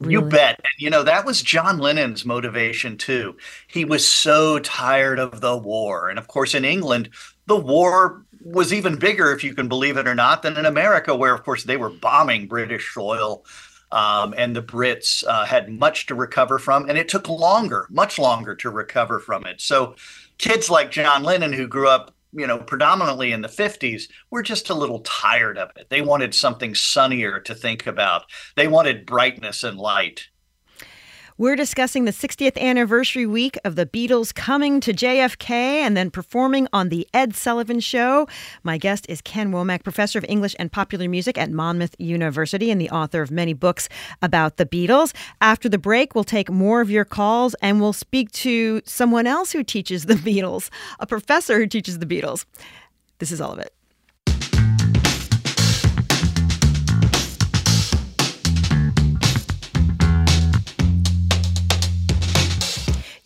You 0.00 0.22
bet. 0.22 0.56
And 0.58 0.82
you 0.82 0.90
know, 0.90 1.02
that 1.02 1.24
was 1.24 1.42
John 1.42 1.78
Lennon's 1.78 2.24
motivation 2.24 2.96
too. 2.96 3.36
He 3.68 3.84
was 3.84 4.06
so 4.06 4.58
tired 4.58 5.18
of 5.18 5.40
the 5.40 5.56
war. 5.56 6.08
And 6.08 6.18
of 6.18 6.26
course, 6.28 6.54
in 6.54 6.64
England, 6.64 7.10
the 7.46 7.56
war 7.56 8.24
was 8.42 8.72
even 8.72 8.96
bigger, 8.96 9.32
if 9.32 9.44
you 9.44 9.54
can 9.54 9.68
believe 9.68 9.96
it 9.96 10.08
or 10.08 10.14
not, 10.14 10.42
than 10.42 10.56
in 10.56 10.66
America, 10.66 11.14
where, 11.14 11.34
of 11.34 11.44
course, 11.44 11.64
they 11.64 11.76
were 11.76 11.90
bombing 11.90 12.46
British 12.46 12.92
soil. 12.92 13.44
Um, 13.92 14.34
and 14.36 14.54
the 14.54 14.62
Brits 14.62 15.24
uh, 15.26 15.44
had 15.44 15.70
much 15.70 16.06
to 16.06 16.16
recover 16.16 16.58
from, 16.58 16.88
and 16.88 16.98
it 16.98 17.08
took 17.08 17.28
longer, 17.28 17.86
much 17.88 18.18
longer 18.18 18.56
to 18.56 18.70
recover 18.70 19.20
from 19.20 19.46
it. 19.46 19.60
So, 19.60 19.94
kids 20.38 20.68
like 20.68 20.90
John 20.90 21.22
Lennon, 21.22 21.52
who 21.52 21.68
grew 21.68 21.88
up 21.88 22.15
you 22.32 22.46
know, 22.46 22.58
predominantly 22.58 23.32
in 23.32 23.40
the 23.40 23.48
50s, 23.48 24.04
were 24.30 24.42
just 24.42 24.70
a 24.70 24.74
little 24.74 25.00
tired 25.00 25.58
of 25.58 25.70
it. 25.76 25.88
They 25.90 26.02
wanted 26.02 26.34
something 26.34 26.74
sunnier 26.74 27.40
to 27.40 27.54
think 27.54 27.86
about. 27.86 28.24
They 28.56 28.68
wanted 28.68 29.06
brightness 29.06 29.64
and 29.64 29.78
light. 29.78 30.28
We're 31.38 31.54
discussing 31.54 32.06
the 32.06 32.12
60th 32.12 32.56
anniversary 32.56 33.26
week 33.26 33.58
of 33.62 33.76
the 33.76 33.84
Beatles 33.84 34.34
coming 34.34 34.80
to 34.80 34.94
JFK 34.94 35.50
and 35.50 35.94
then 35.94 36.10
performing 36.10 36.66
on 36.72 36.88
The 36.88 37.06
Ed 37.12 37.36
Sullivan 37.36 37.78
Show. 37.78 38.26
My 38.62 38.78
guest 38.78 39.04
is 39.10 39.20
Ken 39.20 39.52
Womack, 39.52 39.82
professor 39.84 40.18
of 40.18 40.24
English 40.30 40.56
and 40.58 40.72
popular 40.72 41.10
music 41.10 41.36
at 41.36 41.50
Monmouth 41.50 41.94
University 41.98 42.70
and 42.70 42.80
the 42.80 42.88
author 42.88 43.20
of 43.20 43.30
many 43.30 43.52
books 43.52 43.86
about 44.22 44.56
the 44.56 44.64
Beatles. 44.64 45.14
After 45.42 45.68
the 45.68 45.76
break, 45.76 46.14
we'll 46.14 46.24
take 46.24 46.50
more 46.50 46.80
of 46.80 46.90
your 46.90 47.04
calls 47.04 47.52
and 47.60 47.82
we'll 47.82 47.92
speak 47.92 48.32
to 48.32 48.80
someone 48.86 49.26
else 49.26 49.52
who 49.52 49.62
teaches 49.62 50.06
the 50.06 50.14
Beatles, 50.26 50.70
a 51.00 51.06
professor 51.06 51.58
who 51.58 51.66
teaches 51.66 51.98
the 51.98 52.06
Beatles. 52.06 52.46
This 53.18 53.30
is 53.30 53.42
all 53.42 53.52
of 53.52 53.58
it. 53.58 53.75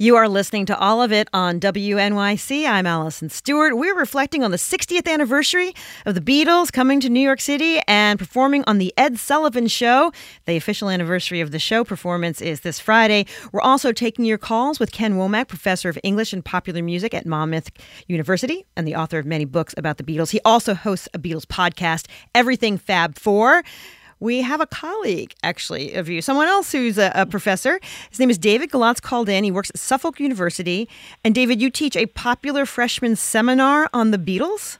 You 0.01 0.17
are 0.17 0.31
listening 0.31 0.65
to 0.65 0.79
all 0.79 1.03
of 1.03 1.13
it 1.13 1.29
on 1.35 1.61
WNYC. 1.61 2.67
I'm 2.67 2.87
Allison 2.87 3.29
Stewart. 3.29 3.77
We're 3.77 3.95
reflecting 3.95 4.43
on 4.43 4.51
the 4.51 4.57
60th 4.57 5.07
anniversary 5.07 5.75
of 6.07 6.15
the 6.15 6.23
Beatles 6.23 6.73
coming 6.73 7.01
to 7.01 7.11
New 7.11 7.21
York 7.21 7.43
City 7.43 7.81
and 7.87 8.19
performing 8.19 8.65
on 8.67 8.79
The 8.79 8.95
Ed 8.97 9.19
Sullivan 9.19 9.67
Show. 9.67 10.11
The 10.47 10.57
official 10.57 10.89
anniversary 10.89 11.43
of 11.43 11.51
the 11.51 11.59
show 11.59 11.85
performance 11.85 12.41
is 12.41 12.61
this 12.61 12.81
Friday. 12.81 13.27
We're 13.53 13.61
also 13.61 13.93
taking 13.93 14.25
your 14.25 14.39
calls 14.39 14.81
with 14.81 14.91
Ken 14.91 15.19
Womack, 15.19 15.49
professor 15.49 15.91
of 15.91 15.99
English 16.03 16.33
and 16.33 16.43
popular 16.43 16.83
music 16.83 17.13
at 17.13 17.27
Monmouth 17.27 17.71
University 18.07 18.65
and 18.79 18.89
the 18.89 18.95
author 18.97 19.19
of 19.19 19.27
many 19.27 19.45
books 19.45 19.75
about 19.77 19.99
the 19.99 20.03
Beatles. 20.03 20.31
He 20.31 20.41
also 20.47 20.73
hosts 20.73 21.11
a 21.13 21.19
Beatles 21.19 21.45
podcast, 21.45 22.07
Everything 22.35 22.79
Fab 22.79 23.19
4 23.19 23.63
we 24.21 24.43
have 24.43 24.61
a 24.61 24.67
colleague, 24.67 25.35
actually, 25.43 25.95
of 25.95 26.09
you, 26.09 26.21
someone 26.21 26.47
else 26.47 26.71
who's 26.73 26.99
a, 26.99 27.11
a 27.15 27.27
professor. 27.27 27.81
His 28.11 28.21
name 28.21 28.31
is 28.31 28.39
David 28.39 28.71
Galatz 28.71 29.01
called 29.01 29.29
in. 29.29 29.43
He 29.45 29.51
works 29.51 29.71
at 29.71 29.79
Suffolk 29.79 30.21
University. 30.21 30.89
And 31.25 31.35
David, 31.35 31.61
you 31.61 31.71
teach 31.71 31.97
a 31.97 32.07
popular 32.07 32.67
freshman 32.67 33.17
seminar 33.17 33.89
on 33.95 34.11
the 34.11 34.19
Beatles? 34.19 34.79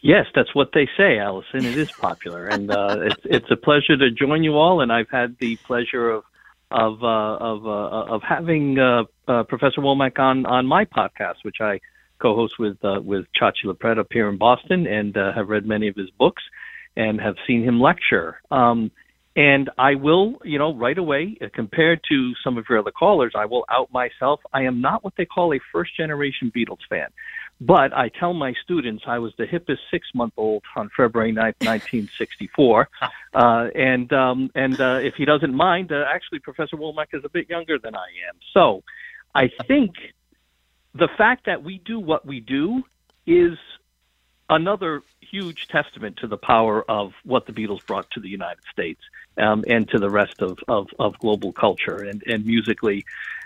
Yes, 0.00 0.26
that's 0.34 0.54
what 0.54 0.70
they 0.72 0.88
say, 0.96 1.18
Allison. 1.18 1.64
It 1.64 1.76
is 1.76 1.92
popular, 1.92 2.46
and 2.46 2.70
uh, 2.70 2.96
it's 3.00 3.20
it's 3.24 3.50
a 3.50 3.56
pleasure 3.56 3.98
to 3.98 4.10
join 4.10 4.42
you 4.42 4.54
all. 4.54 4.80
And 4.80 4.90
I've 4.90 5.10
had 5.10 5.36
the 5.38 5.56
pleasure 5.56 6.10
of 6.10 6.24
of 6.70 7.04
uh, 7.04 7.36
of 7.36 7.66
uh, 7.66 8.14
of 8.14 8.22
having 8.22 8.78
uh, 8.78 9.04
uh, 9.28 9.42
Professor 9.44 9.82
Womack 9.82 10.18
on 10.18 10.46
on 10.46 10.66
my 10.66 10.86
podcast, 10.86 11.36
which 11.42 11.60
I 11.60 11.80
co-host 12.18 12.58
with 12.58 12.82
uh, 12.82 13.00
with 13.04 13.26
Chachi 13.38 13.66
LaPret 13.66 13.98
up 13.98 14.08
here 14.10 14.28
in 14.30 14.38
Boston, 14.38 14.86
and 14.86 15.14
have 15.14 15.50
read 15.50 15.66
many 15.66 15.88
of 15.88 15.96
his 15.96 16.10
books 16.10 16.42
and 16.96 17.20
have 17.20 17.36
seen 17.46 17.62
him 17.62 17.80
lecture. 17.80 18.40
Um, 18.50 18.90
and 19.36 19.70
I 19.78 19.94
will, 19.94 20.40
you 20.44 20.58
know, 20.58 20.74
right 20.74 20.98
away, 20.98 21.36
uh, 21.40 21.46
compared 21.54 22.00
to 22.10 22.32
some 22.42 22.58
of 22.58 22.66
your 22.68 22.80
other 22.80 22.90
callers, 22.90 23.32
I 23.36 23.46
will 23.46 23.64
out 23.70 23.92
myself. 23.92 24.40
I 24.52 24.62
am 24.62 24.80
not 24.80 25.04
what 25.04 25.14
they 25.16 25.24
call 25.24 25.54
a 25.54 25.60
first 25.72 25.96
generation 25.96 26.52
Beatles 26.54 26.80
fan. 26.88 27.08
But 27.60 27.92
I 27.92 28.08
tell 28.08 28.32
my 28.32 28.54
students 28.64 29.04
I 29.06 29.18
was 29.18 29.32
the 29.36 29.44
hippest 29.44 29.78
six 29.90 30.08
month 30.14 30.32
old 30.36 30.64
on 30.74 30.90
February 30.96 31.32
9th, 31.32 31.60
1964. 31.60 32.88
uh, 33.34 33.68
and 33.74 34.12
um, 34.12 34.50
and 34.54 34.80
uh, 34.80 34.98
if 35.02 35.14
he 35.14 35.24
doesn't 35.26 35.54
mind, 35.54 35.92
uh, 35.92 36.04
actually, 36.12 36.40
Professor 36.40 36.76
Womack 36.76 37.08
is 37.12 37.22
a 37.24 37.28
bit 37.28 37.48
younger 37.48 37.78
than 37.78 37.94
I 37.94 38.08
am. 38.28 38.36
So 38.52 38.82
I 39.34 39.50
think 39.68 39.92
the 40.94 41.08
fact 41.16 41.46
that 41.46 41.62
we 41.62 41.80
do 41.84 42.00
what 42.00 42.26
we 42.26 42.40
do 42.40 42.82
is 43.26 43.56
another 44.48 45.02
huge 45.30 45.68
testament 45.68 46.18
to 46.18 46.26
the 46.26 46.36
power 46.36 46.88
of 46.90 47.12
what 47.24 47.46
the 47.46 47.52
Beatles 47.52 47.84
brought 47.86 48.10
to 48.12 48.20
the 48.20 48.28
United 48.28 48.62
States 48.72 49.00
um, 49.38 49.64
and 49.66 49.88
to 49.90 49.98
the 49.98 50.10
rest 50.10 50.40
of, 50.40 50.58
of, 50.68 50.88
of 50.98 51.18
global 51.18 51.52
culture 51.52 51.96
and, 51.96 52.22
and 52.26 52.44
musically, 52.44 53.04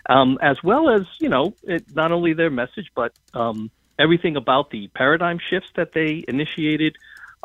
um, 0.09 0.39
as 0.41 0.63
well 0.63 0.89
as, 0.89 1.03
you 1.21 1.29
know, 1.29 1.55
it, 1.63 1.85
not 1.95 2.13
only 2.13 2.33
their 2.33 2.51
message, 2.51 2.91
but 2.95 3.13
um, 3.35 3.71
everything 3.99 4.37
about 4.37 4.71
the 4.71 4.89
paradigm 4.89 5.39
shifts 5.51 5.71
that 5.77 5.93
they 5.93 6.25
initiated 6.27 6.97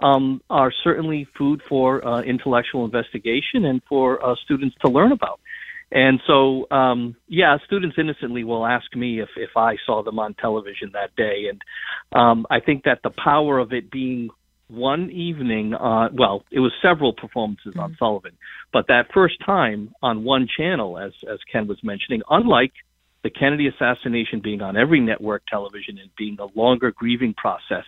um, 0.02 0.42
are 0.50 0.72
certainly 0.84 1.28
food 1.38 1.62
for 1.68 2.06
uh, 2.06 2.22
intellectual 2.22 2.86
investigation 2.86 3.66
and 3.66 3.82
for 3.88 4.24
uh, 4.26 4.36
students 4.44 4.76
to 4.82 4.90
learn 4.90 5.12
about. 5.12 5.40
And 5.92 6.20
so, 6.28 6.70
um, 6.70 7.16
yeah, 7.28 7.58
students 7.66 7.98
innocently 7.98 8.44
will 8.44 8.66
ask 8.66 8.96
me 8.96 9.22
if, 9.22 9.30
if 9.36 9.52
I 9.56 9.76
saw 9.86 10.04
them 10.04 10.20
on 10.20 10.36
television 10.36 10.92
that 10.94 11.16
day. 11.16 11.46
And 11.50 11.62
um, 12.12 12.46
I 12.50 12.60
think 12.60 12.84
that 12.84 13.00
the 13.04 13.10
power 13.10 13.58
of 13.58 13.74
it 13.74 13.90
being 13.90 14.30
one 14.68 15.10
evening, 15.10 15.74
uh, 15.74 16.10
well, 16.14 16.44
it 16.52 16.60
was 16.60 16.72
several 16.80 17.14
performances 17.14 17.72
mm-hmm. 17.72 17.80
on 17.80 17.96
Sullivan, 17.98 18.38
but 18.72 18.86
that 18.88 19.08
first 19.12 19.36
time 19.44 19.96
on 20.04 20.24
one 20.24 20.48
channel, 20.56 21.00
as, 21.00 21.14
as 21.32 21.40
Ken 21.52 21.68
was 21.68 21.84
mentioning, 21.84 22.22
unlike 22.30 22.74
the 23.24 23.32
Kennedy 23.32 23.68
assassination 23.68 24.42
being 24.42 24.62
on 24.62 24.78
every 24.78 25.00
network 25.00 25.44
television 25.48 25.98
and 25.98 26.12
being 26.16 26.38
a 26.40 26.60
longer 26.60 26.92
grieving 26.92 27.34
process, 27.34 27.86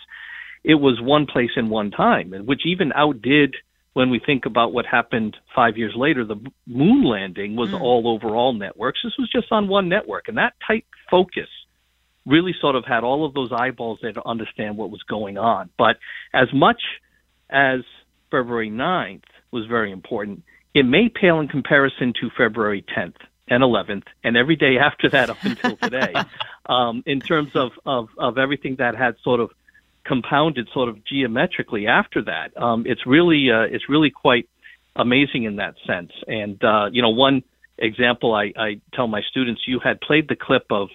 it 0.63 0.75
was 0.75 0.99
one 0.99 1.27
place 1.27 1.51
and 1.55 1.69
one 1.69 1.91
time, 1.91 2.33
and 2.33 2.47
which 2.47 2.61
even 2.65 2.91
outdid– 2.93 3.55
when 3.93 4.09
we 4.09 4.19
think 4.19 4.45
about 4.45 4.73
what 4.73 4.85
happened 4.85 5.35
five 5.53 5.77
years 5.77 5.93
later, 5.95 6.23
the 6.23 6.37
moon 6.65 7.03
landing 7.03 7.55
was 7.55 7.69
mm. 7.71 7.81
all 7.81 8.07
over 8.07 8.35
all 8.35 8.53
networks. 8.53 8.99
This 9.03 9.13
was 9.19 9.29
just 9.29 9.51
on 9.51 9.67
one 9.67 9.89
network, 9.89 10.27
and 10.27 10.37
that 10.37 10.53
tight 10.65 10.85
focus 11.09 11.49
really 12.25 12.53
sort 12.61 12.75
of 12.75 12.85
had 12.85 13.03
all 13.03 13.25
of 13.25 13.33
those 13.33 13.51
eyeballs 13.51 13.99
there 14.01 14.13
to 14.13 14.25
understand 14.25 14.77
what 14.77 14.91
was 14.91 15.01
going 15.03 15.37
on. 15.37 15.69
But 15.77 15.97
as 16.33 16.47
much 16.53 16.81
as 17.49 17.81
February 18.29 18.69
9th 18.69 19.23
was 19.51 19.65
very 19.65 19.91
important, 19.91 20.43
it 20.73 20.83
may 20.83 21.09
pale 21.09 21.39
in 21.39 21.47
comparison 21.47 22.13
to 22.21 22.29
February 22.37 22.85
10th 22.95 23.15
and 23.47 23.63
11th 23.63 24.05
and 24.23 24.37
every 24.37 24.55
day 24.55 24.77
after 24.81 25.09
that 25.09 25.29
up 25.29 25.43
until 25.43 25.75
today 25.75 26.13
um, 26.67 27.03
in 27.05 27.19
terms 27.19 27.51
of, 27.55 27.71
of, 27.85 28.09
of 28.17 28.37
everything 28.37 28.77
that 28.77 28.95
had 28.95 29.15
sort 29.23 29.39
of 29.39 29.51
compounded 30.05 30.67
sort 30.73 30.89
of 30.89 31.03
geometrically 31.05 31.87
after 31.87 32.23
that. 32.23 32.55
Um, 32.61 32.83
it's 32.85 33.05
really 33.05 33.49
uh, 33.51 33.63
it's 33.63 33.87
really 33.89 34.09
quite 34.09 34.47
amazing 34.95 35.43
in 35.43 35.57
that 35.57 35.75
sense. 35.85 36.11
And 36.27 36.61
uh, 36.63 36.87
you 36.91 37.01
know, 37.01 37.09
one 37.09 37.43
example 37.77 38.33
I, 38.33 38.53
I 38.57 38.81
tell 38.93 39.07
my 39.07 39.21
students, 39.29 39.61
you 39.67 39.79
had 39.83 39.99
played 40.01 40.27
the 40.27 40.35
clip 40.35 40.65
of 40.69 40.89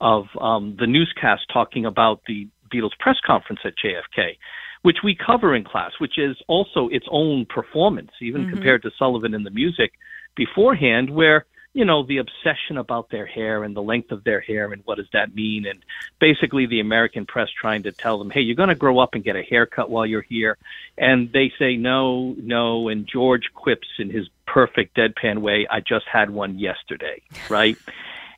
of 0.00 0.24
um, 0.40 0.76
the 0.78 0.86
newscast 0.86 1.42
talking 1.52 1.86
about 1.86 2.20
the 2.26 2.48
Beatles 2.72 2.96
press 2.98 3.16
conference 3.24 3.60
at 3.64 3.72
JFK, 3.82 4.36
which 4.82 4.98
we 5.02 5.16
cover 5.16 5.54
in 5.54 5.64
class, 5.64 5.92
which 5.98 6.18
is 6.18 6.36
also 6.48 6.88
its 6.88 7.06
own 7.10 7.46
performance, 7.46 8.10
even 8.20 8.44
Mhm. 8.44 8.50
compared 8.50 8.82
to 8.82 8.90
Sullivan 8.98 9.34
and 9.34 9.46
the 9.46 9.50
music 9.50 9.92
beforehand, 10.34 11.08
where 11.10 11.46
you 11.76 11.84
know 11.84 12.02
the 12.02 12.16
obsession 12.16 12.78
about 12.78 13.10
their 13.10 13.26
hair 13.26 13.62
and 13.62 13.76
the 13.76 13.82
length 13.82 14.10
of 14.10 14.24
their 14.24 14.40
hair 14.40 14.72
and 14.72 14.82
what 14.86 14.96
does 14.96 15.08
that 15.12 15.34
mean, 15.34 15.66
and 15.66 15.84
basically 16.18 16.66
the 16.66 16.80
American 16.80 17.26
press 17.26 17.48
trying 17.50 17.82
to 17.82 17.92
tell 17.92 18.18
them, 18.18 18.30
hey, 18.30 18.40
you're 18.40 18.56
going 18.56 18.70
to 18.70 18.74
grow 18.74 18.98
up 18.98 19.14
and 19.14 19.22
get 19.22 19.36
a 19.36 19.42
haircut 19.42 19.90
while 19.90 20.06
you're 20.06 20.22
here, 20.22 20.56
and 20.96 21.30
they 21.32 21.52
say 21.58 21.76
no, 21.76 22.34
no, 22.38 22.88
and 22.88 23.06
George 23.06 23.50
quips 23.54 23.88
in 23.98 24.08
his 24.08 24.26
perfect 24.46 24.96
deadpan 24.96 25.38
way, 25.38 25.66
I 25.70 25.80
just 25.80 26.06
had 26.10 26.30
one 26.30 26.58
yesterday, 26.58 27.20
right? 27.50 27.76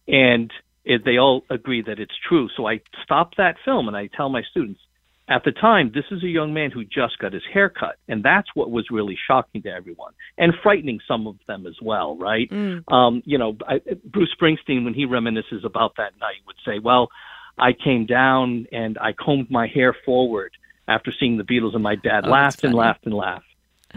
and 0.09 0.53
it, 0.85 1.05
they 1.05 1.19
all 1.19 1.45
agree 1.51 1.83
that 1.83 2.01
it's 2.01 2.17
true. 2.29 2.49
So 2.57 2.67
I 2.67 2.81
stop 3.05 3.37
that 3.37 3.57
film 3.65 3.89
and 3.89 3.97
I 3.97 4.09
tell 4.09 4.31
my 4.31 4.43
students, 4.43 4.81
at 5.29 5.45
the 5.45 5.53
time, 5.53 5.91
this 5.95 6.05
is 6.11 6.23
a 6.23 6.29
young 6.29 6.55
man 6.55 6.71
who 6.71 6.85
just 6.85 7.19
got 7.19 7.33
his 7.35 7.43
hair 7.53 7.69
cut, 7.69 7.97
and 8.09 8.23
that's 8.23 8.49
what 8.55 8.71
was 8.71 8.87
really 8.91 9.17
shocking 9.27 9.63
to 9.63 9.69
everyone 9.71 10.13
and 10.39 10.55
frightening 10.63 11.01
some 11.07 11.27
of 11.27 11.37
them 11.47 11.67
as 11.67 11.75
well, 11.83 12.17
right? 12.17 12.51
Um, 12.89 13.23
you 13.27 13.37
know, 13.39 13.57
I, 13.67 13.81
Bruce 14.07 14.35
Springsteen, 14.41 14.85
when 14.85 14.95
he 14.95 15.07
reminisces 15.07 15.65
about 15.65 15.93
that 15.99 16.13
night, 16.21 16.41
would 16.47 16.57
say, 16.65 16.79
"Well, 16.79 17.11
I 17.59 17.73
came 17.75 18.07
down 18.07 18.67
and 18.73 18.97
I 18.99 19.13
combed 19.13 19.51
my 19.51 19.67
hair 19.67 19.95
forward 20.05 20.53
after 20.87 21.13
seeing 21.19 21.37
the 21.37 21.45
Beatles, 21.45 21.75
and 21.75 21.83
my 21.83 21.97
dad 21.97 22.25
Oh, 22.25 22.31
laughed 22.31 22.65
and 22.65 22.75
laughed 22.75 23.05
and 23.05 23.15
laughed." 23.15 23.45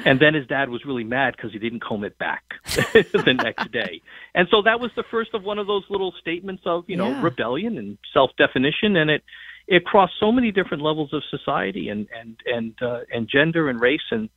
And 0.06 0.20
then 0.22 0.34
his 0.34 0.48
dad 0.48 0.70
was 0.70 0.86
really 0.86 1.04
mad 1.04 1.36
because 1.36 1.52
he 1.52 1.60
didn't 1.60 1.82
comb 1.82 2.04
it 2.06 2.18
back 2.18 2.44
the 2.66 3.34
next 3.38 3.72
day. 3.74 4.02
And 4.34 4.48
so 4.50 4.62
that 4.64 4.80
was 4.80 4.90
the 4.96 5.04
first 5.12 5.34
of 5.34 5.44
one 5.44 5.60
of 5.60 5.68
those 5.68 5.84
little 5.90 6.14
statements 6.20 6.64
of, 6.66 6.86
you 6.88 6.96
know, 6.96 7.12
Yeah. 7.12 7.22
rebellion 7.24 7.78
and 7.78 7.98
self-definition 8.14 8.96
and 8.96 9.10
it 9.12 9.24
it 9.68 9.86
crossed 9.86 10.14
so 10.20 10.32
many 10.32 10.52
different 10.52 10.84
levels 10.84 11.14
of 11.14 11.24
society 11.30 11.90
and 11.90 12.08
and 12.20 12.38
and 12.46 12.74
uh, 12.82 13.02
and 13.12 13.28
gender 13.28 13.70
and 13.70 13.80
race 13.80 14.08
and 14.12 14.30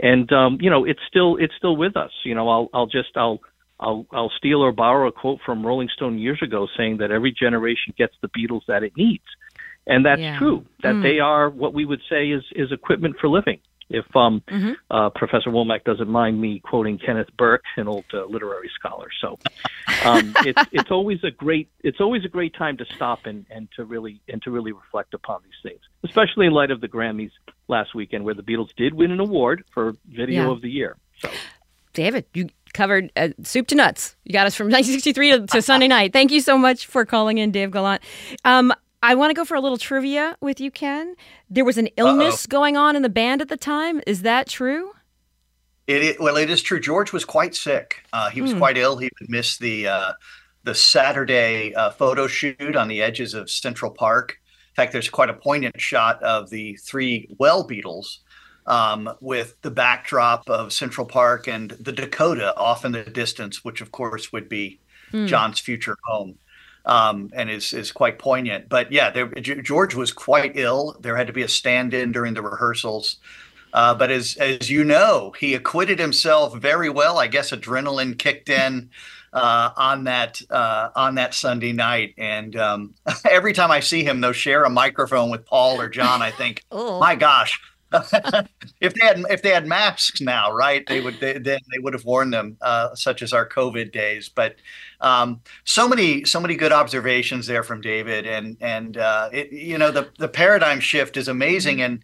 and 0.00 0.32
um 0.32 0.58
you 0.60 0.70
know, 0.70 0.84
it's 0.84 1.00
still 1.08 1.36
it's 1.36 1.54
still 1.56 1.76
with 1.76 1.96
us. 1.96 2.12
You 2.24 2.34
know, 2.34 2.48
I'll 2.48 2.68
I'll 2.72 2.86
just 2.86 3.16
I'll 3.16 3.40
I'll 3.80 4.06
I'll 4.12 4.32
steal 4.36 4.60
or 4.62 4.72
borrow 4.72 5.08
a 5.08 5.12
quote 5.12 5.40
from 5.44 5.64
Rolling 5.66 5.88
Stone 5.94 6.18
years 6.18 6.40
ago 6.42 6.66
saying 6.76 6.98
that 6.98 7.10
every 7.10 7.32
generation 7.32 7.94
gets 7.96 8.14
the 8.22 8.28
Beatles 8.28 8.62
that 8.68 8.82
it 8.82 8.92
needs. 8.96 9.24
And 9.86 10.04
that's 10.04 10.20
Yeah. 10.20 10.38
true. 10.38 10.66
That 10.82 10.96
Mm. 10.96 11.02
they 11.02 11.18
are 11.20 11.48
what 11.50 11.74
we 11.74 11.84
would 11.84 12.02
say 12.08 12.30
is 12.30 12.44
is 12.52 12.72
equipment 12.72 13.16
for 13.20 13.28
living. 13.28 13.60
If 13.90 14.04
um, 14.14 14.42
Mhm. 14.50 14.74
uh, 14.90 15.10
Professor 15.10 15.50
Womack 15.50 15.84
doesn't 15.84 16.08
mind 16.08 16.40
me 16.40 16.60
quoting 16.60 16.98
Kenneth 16.98 17.28
Burke, 17.38 17.64
an 17.76 17.88
old 17.88 18.04
uh, 18.12 18.24
literary 18.26 18.70
scholar, 18.78 19.08
so 19.20 19.38
um, 20.04 20.36
it's 20.42 20.60
it's 20.72 20.90
always 20.90 21.18
a 21.24 21.30
great 21.30 21.70
it's 21.82 22.00
always 22.00 22.24
a 22.24 22.28
great 22.28 22.54
time 22.54 22.76
to 22.76 22.84
stop 22.94 23.26
and, 23.26 23.46
and 23.50 23.68
to 23.76 23.84
really 23.84 24.20
and 24.28 24.42
to 24.42 24.50
really 24.50 24.72
reflect 24.72 25.14
upon 25.14 25.40
these 25.42 25.58
things, 25.62 25.80
especially 26.04 26.46
in 26.46 26.52
light 26.52 26.70
of 26.70 26.80
the 26.80 26.88
Grammys 26.88 27.30
last 27.68 27.94
weekend, 27.94 28.24
where 28.24 28.34
the 28.34 28.42
Beatles 28.42 28.68
did 28.76 28.92
win 28.94 29.10
an 29.10 29.20
award 29.20 29.64
for 29.72 29.94
Video 30.06 30.44
Yeah. 30.46 30.52
of 30.52 30.60
the 30.60 30.70
Year. 30.70 30.96
David, 31.94 32.26
you 32.34 32.48
covered 32.74 33.10
uh, 33.16 33.30
soup 33.42 33.66
to 33.68 33.74
nuts. 33.74 34.14
You 34.24 34.32
got 34.32 34.46
us 34.46 34.54
from 34.54 34.66
1963 34.70 35.30
to, 35.32 35.46
to 35.48 35.62
Sunday 35.62 35.88
night. 35.88 36.12
Thank 36.12 36.30
you 36.30 36.40
so 36.40 36.56
much 36.58 36.86
for 36.86 37.04
calling 37.04 37.38
in, 37.38 37.50
Dave 37.50 37.70
Gallant. 37.70 38.02
Um, 38.44 38.72
I 39.02 39.14
want 39.14 39.30
to 39.30 39.34
go 39.34 39.44
for 39.44 39.54
a 39.54 39.60
little 39.60 39.78
trivia 39.78 40.36
with 40.40 40.60
you, 40.60 40.70
Ken. 40.70 41.14
There 41.48 41.64
was 41.64 41.78
an 41.78 41.88
illness 41.96 42.46
going 42.46 42.76
on 42.76 42.96
in 42.96 43.02
the 43.02 43.08
band 43.08 43.40
at 43.40 43.48
the 43.48 43.56
time. 43.56 44.00
Is 44.06 44.22
that 44.22 44.48
true? 44.48 44.92
It, 45.86 46.02
it 46.02 46.20
well, 46.20 46.36
it 46.36 46.50
is 46.50 46.62
true. 46.62 46.80
George 46.80 47.12
was 47.12 47.24
quite 47.24 47.54
sick. 47.54 48.04
Uh, 48.12 48.28
he 48.30 48.42
was 48.42 48.52
Hmm. 48.52 48.58
quite 48.58 48.76
ill. 48.76 48.96
He 48.98 49.08
would 49.20 49.30
miss 49.30 49.56
the 49.56 49.86
uh, 49.88 50.12
the 50.64 50.74
Saturday 50.74 51.74
uh, 51.74 51.90
photo 51.90 52.26
shoot 52.26 52.76
on 52.76 52.88
the 52.88 53.00
edges 53.00 53.34
of 53.34 53.48
Central 53.50 53.90
Park. 53.90 54.38
In 54.70 54.74
fact, 54.74 54.92
there's 54.92 55.08
quite 55.08 55.30
a 55.30 55.34
poignant 55.34 55.80
shot 55.80 56.22
of 56.22 56.50
the 56.50 56.76
three 56.76 57.28
Well 57.38 57.66
Beatles 57.66 58.18
um, 58.66 59.10
with 59.20 59.56
the 59.62 59.70
backdrop 59.70 60.48
of 60.50 60.72
Central 60.72 61.06
Park 61.06 61.48
and 61.48 61.70
the 61.70 61.92
Dakota 61.92 62.54
off 62.56 62.84
in 62.84 62.92
the 62.92 63.04
distance, 63.04 63.64
which 63.64 63.80
of 63.80 63.92
course 63.92 64.32
would 64.32 64.48
be 64.48 64.80
Hmm. 65.12 65.26
John's 65.26 65.58
future 65.58 65.96
home. 66.04 66.36
Um, 66.84 67.30
and 67.34 67.50
is 67.50 67.72
is 67.74 67.92
quite 67.92 68.18
poignant. 68.18 68.68
But 68.68 68.90
yeah, 68.92 69.10
there, 69.10 69.26
George 69.26 69.94
was 69.94 70.12
quite 70.12 70.52
ill. 70.54 70.96
There 71.00 71.16
had 71.16 71.26
to 71.26 71.32
be 71.34 71.42
a 71.42 71.48
stand-in 71.48 72.12
during 72.12 72.32
the 72.34 72.42
rehearsals. 72.42 73.16
Uh, 73.74 73.94
but 73.94 74.10
as 74.10 74.36
as 74.36 74.70
you 74.70 74.84
know, 74.84 75.34
he 75.38 75.54
acquitted 75.54 75.98
himself 75.98 76.56
very 76.56 76.88
well. 76.88 77.18
I 77.18 77.26
guess 77.26 77.50
adrenaline 77.50 78.18
kicked 78.18 78.48
in 78.48 78.88
uh, 79.34 79.70
on 79.76 80.04
that 80.04 80.40
uh, 80.48 80.88
on 80.96 81.16
that 81.16 81.34
Sunday 81.34 81.72
night, 81.72 82.14
and 82.16 82.56
um, 82.56 82.94
every 83.30 83.52
time 83.52 83.70
I 83.70 83.80
see 83.80 84.02
him, 84.04 84.22
though, 84.22 84.32
share 84.32 84.64
a 84.64 84.70
microphone 84.70 85.30
with 85.30 85.44
Paul 85.44 85.78
or 85.80 85.90
John, 85.90 86.22
I 86.22 86.30
think, 86.30 86.64
Oh. 86.70 86.98
my 86.98 87.14
gosh. 87.14 87.60
If 87.92 88.94
they 88.94 89.06
had 89.06 89.24
if 89.30 89.42
they 89.42 89.50
had 89.50 89.66
masks 89.66 90.20
now, 90.20 90.52
right? 90.52 90.86
They 90.86 91.00
would 91.00 91.20
they, 91.20 91.38
then 91.38 91.58
they 91.72 91.78
would 91.78 91.94
have 91.94 92.04
worn 92.04 92.30
them, 92.30 92.58
uh, 92.60 92.94
such 92.94 93.22
as 93.22 93.32
our 93.32 93.48
COVID 93.48 93.92
days. 93.92 94.28
But 94.28 94.56
um, 95.00 95.40
so 95.64 95.88
many 95.88 96.24
so 96.24 96.38
many 96.38 96.54
good 96.54 96.72
observations 96.72 97.46
there 97.46 97.62
from 97.62 97.80
David, 97.80 98.26
and 98.26 98.56
and 98.60 98.96
uh, 98.98 99.30
it, 99.32 99.52
you 99.52 99.78
know 99.78 99.90
the 99.90 100.10
the 100.18 100.28
paradigm 100.28 100.80
shift 100.80 101.16
is 101.16 101.28
amazing, 101.28 101.80
and 101.80 102.02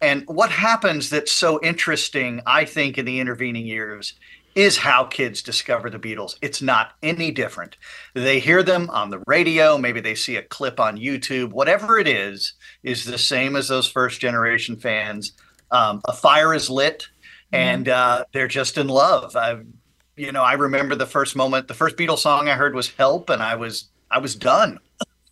and 0.00 0.24
what 0.26 0.50
happens 0.50 1.10
that's 1.10 1.32
so 1.32 1.60
interesting, 1.62 2.40
I 2.46 2.64
think, 2.64 2.98
in 2.98 3.04
the 3.04 3.20
intervening 3.20 3.66
years 3.66 4.14
is 4.54 4.76
how 4.78 5.04
kids 5.04 5.42
discover 5.42 5.88
the 5.90 5.98
Beatles. 5.98 6.36
It's 6.42 6.60
not 6.60 6.92
any 7.02 7.30
different. 7.30 7.76
They 8.14 8.40
hear 8.40 8.62
them 8.62 8.90
on 8.90 9.10
the 9.10 9.22
radio, 9.26 9.78
maybe 9.78 10.00
they 10.00 10.14
see 10.14 10.36
a 10.36 10.42
clip 10.42 10.80
on 10.80 10.98
YouTube, 10.98 11.50
whatever 11.50 11.98
it 11.98 12.08
is, 12.08 12.54
is 12.82 13.04
the 13.04 13.18
same 13.18 13.56
as 13.56 13.68
those 13.68 13.88
first 13.88 14.20
generation 14.20 14.76
fans. 14.76 15.32
Um, 15.70 16.00
a 16.06 16.12
fire 16.12 16.52
is 16.52 16.68
lit 16.68 17.06
and 17.52 17.88
uh, 17.88 18.24
they're 18.32 18.48
just 18.48 18.76
in 18.78 18.88
love. 18.88 19.36
I, 19.36 19.60
you 20.16 20.32
know, 20.32 20.42
I 20.42 20.54
remember 20.54 20.94
the 20.94 21.06
first 21.06 21.36
moment, 21.36 21.68
the 21.68 21.74
first 21.74 21.96
Beatles 21.96 22.18
song 22.18 22.48
I 22.48 22.54
heard 22.54 22.74
was 22.74 22.88
Help, 22.90 23.30
and 23.30 23.42
I 23.42 23.54
was, 23.54 23.88
I 24.10 24.18
was 24.18 24.34
done 24.34 24.78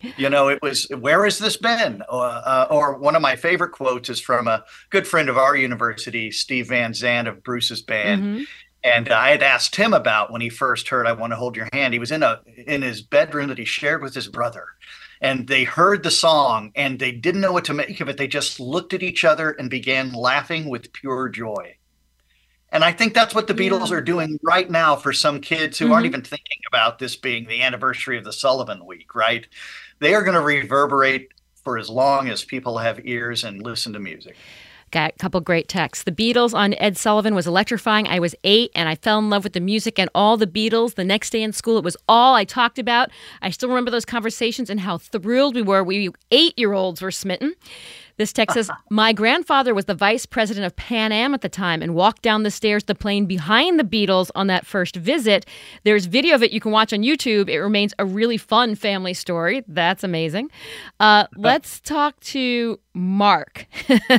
you 0.16 0.30
know 0.30 0.46
it 0.48 0.60
was 0.62 0.86
where 1.00 1.24
has 1.24 1.38
this 1.38 1.56
been 1.56 2.02
uh, 2.08 2.66
or 2.70 2.96
one 2.98 3.16
of 3.16 3.22
my 3.22 3.34
favorite 3.34 3.72
quotes 3.72 4.08
is 4.08 4.20
from 4.20 4.46
a 4.46 4.64
good 4.90 5.06
friend 5.08 5.28
of 5.28 5.36
our 5.36 5.56
university 5.56 6.30
steve 6.30 6.68
van 6.68 6.94
zandt 6.94 7.26
of 7.26 7.42
bruce's 7.42 7.82
band 7.82 8.22
Mhm. 8.22 8.44
And 8.84 9.08
i 9.10 9.30
had 9.30 9.42
asked 9.42 9.76
him 9.76 9.92
about 9.92 10.30
when 10.30 10.40
he 10.40 10.48
first 10.48 10.88
heard 10.88 11.06
i 11.06 11.12
want 11.12 11.32
to 11.32 11.36
hold 11.36 11.56
your 11.56 11.68
hand 11.72 11.92
he 11.92 11.98
was 11.98 12.12
in 12.12 12.22
a 12.22 12.40
in 12.66 12.82
his 12.82 13.02
bedroom 13.02 13.48
that 13.48 13.58
he 13.58 13.64
shared 13.64 14.02
with 14.02 14.14
his 14.14 14.28
brother 14.28 14.64
and 15.20 15.48
they 15.48 15.64
heard 15.64 16.02
the 16.02 16.10
song 16.10 16.70
and 16.76 16.98
they 16.98 17.10
didn't 17.10 17.40
know 17.40 17.52
what 17.52 17.64
to 17.64 17.74
make 17.74 18.00
of 18.00 18.08
it 18.08 18.16
they 18.16 18.28
just 18.28 18.60
looked 18.60 18.94
at 18.94 19.02
each 19.02 19.24
other 19.24 19.50
and 19.50 19.68
began 19.70 20.12
laughing 20.12 20.68
with 20.68 20.92
pure 20.92 21.28
joy 21.28 21.74
and 22.70 22.84
I 22.84 22.92
think 22.92 23.14
that's 23.14 23.34
what 23.34 23.46
the 23.46 23.54
Beatles 23.54 23.88
Yeah. 23.88 23.96
are 23.96 24.00
doing 24.02 24.38
right 24.42 24.70
now 24.70 24.94
for 24.94 25.10
some 25.14 25.40
kids 25.40 25.78
who 25.78 25.90
aren't 25.90 26.04
Mhm. 26.04 26.08
even 26.08 26.20
thinking 26.22 26.58
about 26.70 26.98
this 26.98 27.16
being 27.16 27.46
the 27.46 27.62
anniversary 27.62 28.18
of 28.18 28.24
the 28.24 28.32
Sullivan 28.32 28.84
Week, 28.84 29.14
right? 29.14 29.46
They 30.00 30.14
are 30.14 30.22
going 30.22 30.34
to 30.34 30.42
reverberate 30.42 31.28
for 31.64 31.78
as 31.78 31.88
long 31.88 32.28
as 32.28 32.44
people 32.44 32.76
have 32.76 33.00
ears 33.06 33.42
and 33.42 33.62
listen 33.62 33.94
to 33.94 33.98
music. 33.98 34.36
Got 34.90 35.12
a 35.14 35.18
couple 35.18 35.40
great 35.40 35.68
texts. 35.68 36.04
The 36.04 36.12
Beatles 36.12 36.54
on 36.54 36.74
Ed 36.74 36.96
Sullivan 36.96 37.34
was 37.34 37.46
electrifying. 37.46 38.06
I 38.08 38.18
was 38.20 38.34
eight 38.42 38.70
and 38.74 38.88
I 38.88 38.94
fell 38.94 39.18
in 39.18 39.28
love 39.28 39.44
with 39.44 39.52
the 39.52 39.60
music 39.60 39.98
and 39.98 40.08
all 40.14 40.36
the 40.36 40.46
Beatles. 40.46 40.94
The 40.94 41.04
next 41.04 41.30
day 41.30 41.42
in 41.42 41.52
school, 41.52 41.76
it 41.76 41.84
was 41.84 41.96
all 42.08 42.34
I 42.34 42.44
talked 42.44 42.78
about. 42.78 43.10
I 43.42 43.50
still 43.50 43.68
remember 43.68 43.90
those 43.90 44.06
conversations 44.06 44.70
and 44.70 44.80
how 44.80 44.96
thrilled 44.96 45.54
we 45.54 45.62
were. 45.62 45.84
We 45.84 46.10
eight 46.30 46.58
year 46.58 46.72
olds 46.72 47.02
were 47.02 47.10
smitten. 47.10 47.54
This 48.18 48.32
text 48.32 48.54
says, 48.54 48.70
My 48.90 49.12
grandfather 49.12 49.74
was 49.74 49.86
the 49.86 49.94
vice 49.94 50.26
president 50.26 50.66
of 50.66 50.76
Pan 50.76 51.12
Am 51.12 51.32
at 51.32 51.40
the 51.40 51.48
time 51.48 51.80
and 51.80 51.94
walked 51.94 52.22
down 52.22 52.42
the 52.42 52.50
stairs 52.50 52.82
to 52.82 52.88
the 52.88 52.94
plane 52.94 53.24
behind 53.26 53.80
the 53.80 53.84
Beatles 53.84 54.30
on 54.34 54.48
that 54.48 54.66
first 54.66 54.96
visit. 54.96 55.46
There's 55.84 56.06
video 56.06 56.34
of 56.34 56.42
it 56.42 56.52
you 56.52 56.60
can 56.60 56.72
watch 56.72 56.92
on 56.92 57.00
YouTube. 57.00 57.48
It 57.48 57.60
remains 57.60 57.94
a 57.98 58.04
really 58.04 58.36
fun 58.36 58.74
family 58.74 59.14
story. 59.14 59.64
That's 59.66 60.04
amazing. 60.04 60.50
Uh, 61.00 61.26
let's 61.36 61.80
talk 61.80 62.20
to 62.20 62.78
Mark. 62.92 63.66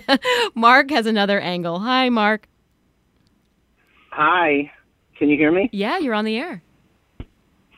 Mark 0.55 0.89
has 0.89 1.05
another 1.05 1.39
angle. 1.39 1.79
Hi, 1.79 2.09
Mark. 2.09 2.47
Hi, 4.11 4.71
can 5.17 5.29
you 5.29 5.37
hear 5.37 5.51
me? 5.51 5.69
Yeah, 5.71 5.97
you're 5.99 6.13
on 6.13 6.25
the 6.25 6.37
air. 6.37 6.63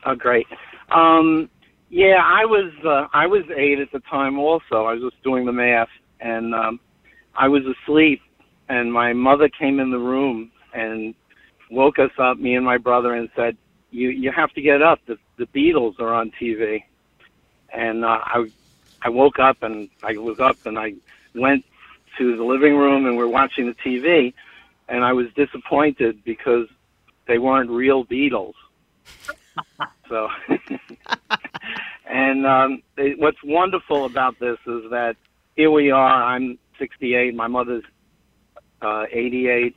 Oh, 0.04 0.14
great. 0.14 0.46
Um, 0.90 1.48
yeah, 1.90 2.16
I 2.22 2.44
was 2.46 2.72
uh, 2.84 3.06
I 3.12 3.26
was 3.26 3.42
eight 3.56 3.78
at 3.78 3.92
the 3.92 4.00
time. 4.10 4.38
Also, 4.38 4.86
I 4.86 4.94
was 4.94 5.02
just 5.12 5.22
doing 5.22 5.44
the 5.44 5.52
math, 5.52 5.88
and 6.22 6.54
um, 6.54 6.80
I 7.34 7.48
was 7.48 7.64
asleep, 7.66 8.22
and 8.68 8.92
my 8.92 9.12
mother 9.12 9.48
came 9.48 9.80
in 9.80 9.90
the 9.90 9.98
room 9.98 10.52
and 10.72 11.14
woke 11.70 11.98
us 11.98 12.12
up, 12.18 12.38
me 12.38 12.54
and 12.54 12.64
my 12.64 12.78
brother, 12.78 13.14
and 13.14 13.28
said, 13.34 13.56
"You 13.90 14.08
you 14.08 14.30
have 14.30 14.52
to 14.52 14.62
get 14.62 14.80
up. 14.80 15.00
The 15.06 15.18
the 15.36 15.46
Beatles 15.46 15.98
are 16.00 16.14
on 16.14 16.32
TV." 16.40 16.84
And 17.72 18.04
uh, 18.04 18.20
I 18.22 18.46
I 19.02 19.08
woke 19.08 19.38
up 19.38 19.62
and 19.62 19.88
I 20.02 20.16
was 20.16 20.38
up 20.38 20.64
and 20.64 20.78
I 20.78 20.94
went 21.34 21.64
to 22.18 22.36
the 22.36 22.44
living 22.44 22.76
room 22.76 23.06
and 23.06 23.16
we're 23.16 23.26
watching 23.26 23.66
the 23.66 23.74
TV, 23.74 24.32
and 24.88 25.04
I 25.04 25.12
was 25.12 25.26
disappointed 25.34 26.22
because 26.24 26.68
they 27.26 27.38
weren't 27.38 27.70
real 27.70 28.04
Beatles. 28.04 28.54
so, 30.08 30.28
and 32.06 32.46
um, 32.46 32.82
they, 32.96 33.14
what's 33.14 33.42
wonderful 33.42 34.04
about 34.04 34.38
this 34.38 34.58
is 34.66 34.90
that 34.90 35.16
here 35.56 35.70
we 35.70 35.90
are. 35.90 36.22
I'm 36.24 36.58
68. 36.78 37.34
My 37.34 37.46
mother's 37.46 37.84
uh, 38.80 39.04
88, 39.10 39.74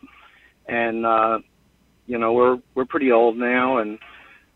and 0.68 1.06
uh, 1.06 1.40
you 2.08 2.18
know 2.18 2.34
we're 2.34 2.58
we're 2.74 2.86
pretty 2.86 3.12
old 3.12 3.38
now. 3.38 3.78
And 3.78 4.00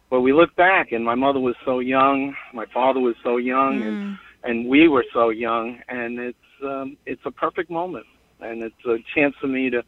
but 0.09 0.21
we 0.21 0.33
look 0.33 0.55
back, 0.55 0.91
and 0.91 1.03
my 1.05 1.15
mother 1.15 1.39
was 1.39 1.55
so 1.65 1.79
young, 1.79 2.35
my 2.53 2.65
father 2.73 2.99
was 2.99 3.15
so 3.23 3.37
young, 3.37 3.81
and 3.83 4.17
and 4.43 4.67
we 4.67 4.87
were 4.87 5.05
so 5.13 5.29
young, 5.29 5.79
and 5.89 6.19
it's 6.19 6.37
um, 6.63 6.97
it's 7.05 7.21
a 7.25 7.31
perfect 7.31 7.69
moment, 7.69 8.05
and 8.39 8.63
it's 8.63 8.85
a 8.85 8.97
chance 9.15 9.35
for 9.39 9.47
me 9.47 9.69
to 9.69 9.83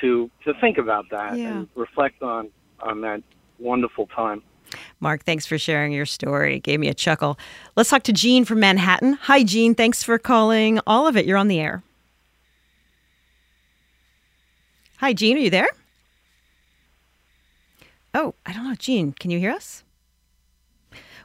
to 0.00 0.30
to 0.44 0.54
think 0.60 0.78
about 0.78 1.06
that 1.10 1.36
Yeah. 1.36 1.48
and 1.48 1.68
reflect 1.74 2.22
on 2.22 2.50
on 2.80 3.00
that 3.02 3.22
wonderful 3.58 4.06
time. 4.06 4.42
Mark, 5.00 5.24
thanks 5.24 5.46
for 5.46 5.58
sharing 5.58 5.92
your 5.92 6.06
story. 6.06 6.56
It 6.56 6.62
gave 6.62 6.78
me 6.78 6.88
a 6.88 6.94
chuckle. 6.94 7.38
Let's 7.74 7.88
talk 7.88 8.02
to 8.04 8.12
Jean 8.12 8.44
from 8.44 8.60
Manhattan. 8.60 9.14
Hi, 9.22 9.42
Jean. 9.42 9.74
Thanks 9.74 10.02
for 10.02 10.18
calling 10.18 10.78
all 10.86 11.06
of 11.06 11.16
it. 11.16 11.24
You're 11.24 11.38
on 11.38 11.48
the 11.48 11.58
air. 11.58 11.82
Hi, 14.98 15.14
Jean. 15.14 15.38
Are 15.38 15.40
you 15.40 15.50
there? 15.50 15.68
Oh, 18.12 18.34
I 18.44 18.52
don't 18.52 18.64
know. 18.64 18.74
Jean, 18.74 19.12
can 19.12 19.30
you 19.30 19.38
hear 19.38 19.52
us? 19.52 19.82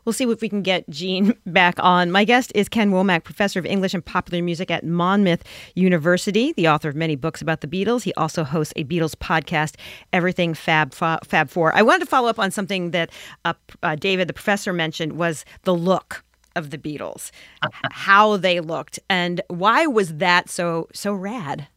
We'll 0.05 0.13
see 0.13 0.23
if 0.23 0.41
we 0.41 0.49
can 0.49 0.61
get 0.61 0.89
Jean 0.89 1.35
back 1.45 1.75
on. 1.79 2.11
My 2.11 2.23
guest 2.23 2.51
is 2.55 2.69
Ken 2.69 2.91
Womack, 2.91 3.23
professor 3.23 3.59
of 3.59 3.65
English 3.65 3.93
and 3.93 4.05
popular 4.05 4.43
music 4.43 4.69
at 4.71 4.85
Monmouth 4.85 5.43
University, 5.73 6.53
the 6.53 6.67
author 6.67 6.89
of 6.89 6.95
many 6.95 7.15
books 7.15 7.41
about 7.41 7.61
the 7.61 7.67
Beatles. 7.67 8.03
He 8.03 8.13
also 8.13 8.43
hosts 8.43 8.73
a 8.75 8.83
Beatles 8.83 9.15
podcast, 9.15 9.75
Everything 10.13 10.53
Fab 10.53 10.93
Fab 10.93 11.49
Four. 11.49 11.75
I 11.75 11.81
wanted 11.81 11.99
to 12.01 12.05
follow 12.05 12.29
up 12.29 12.39
on 12.39 12.51
something 12.51 12.91
that 12.91 13.09
uh, 13.43 13.53
uh, 13.83 13.95
David, 13.95 14.27
the 14.27 14.33
professor, 14.33 14.71
mentioned 14.71 15.13
was 15.13 15.43
the 15.63 15.73
look 15.75 16.23
of 16.55 16.69
the 16.69 16.77
Beatles, 16.77 17.31
how 17.91 18.37
they 18.37 18.59
looked, 18.59 18.99
and 19.09 19.41
why 19.47 19.85
was 19.87 20.17
that 20.17 20.49
so 20.49 20.87
so 20.93 21.13
rad? 21.13 21.67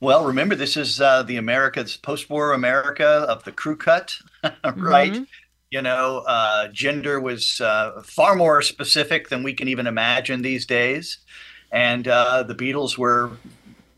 Well, 0.00 0.24
remember, 0.24 0.54
this 0.54 0.76
is 0.76 1.00
uh, 1.00 1.24
the 1.24 1.36
America's 1.36 1.96
post-war 1.96 2.52
America 2.52 3.04
of 3.28 3.42
the 3.42 3.50
crew 3.50 3.76
cut, 3.76 4.16
right? 4.76 5.12
Mhm. 5.12 5.26
You 5.70 5.82
know, 5.82 6.24
uh, 6.26 6.68
gender 6.68 7.20
was 7.20 7.60
uh, 7.60 8.02
far 8.04 8.34
more 8.34 8.62
specific 8.62 9.28
than 9.28 9.42
we 9.42 9.52
can 9.52 9.68
even 9.68 9.86
imagine 9.86 10.42
these 10.42 10.64
days. 10.64 11.18
And 11.70 12.08
uh, 12.08 12.42
the 12.44 12.54
Beatles 12.54 12.96
were 12.96 13.32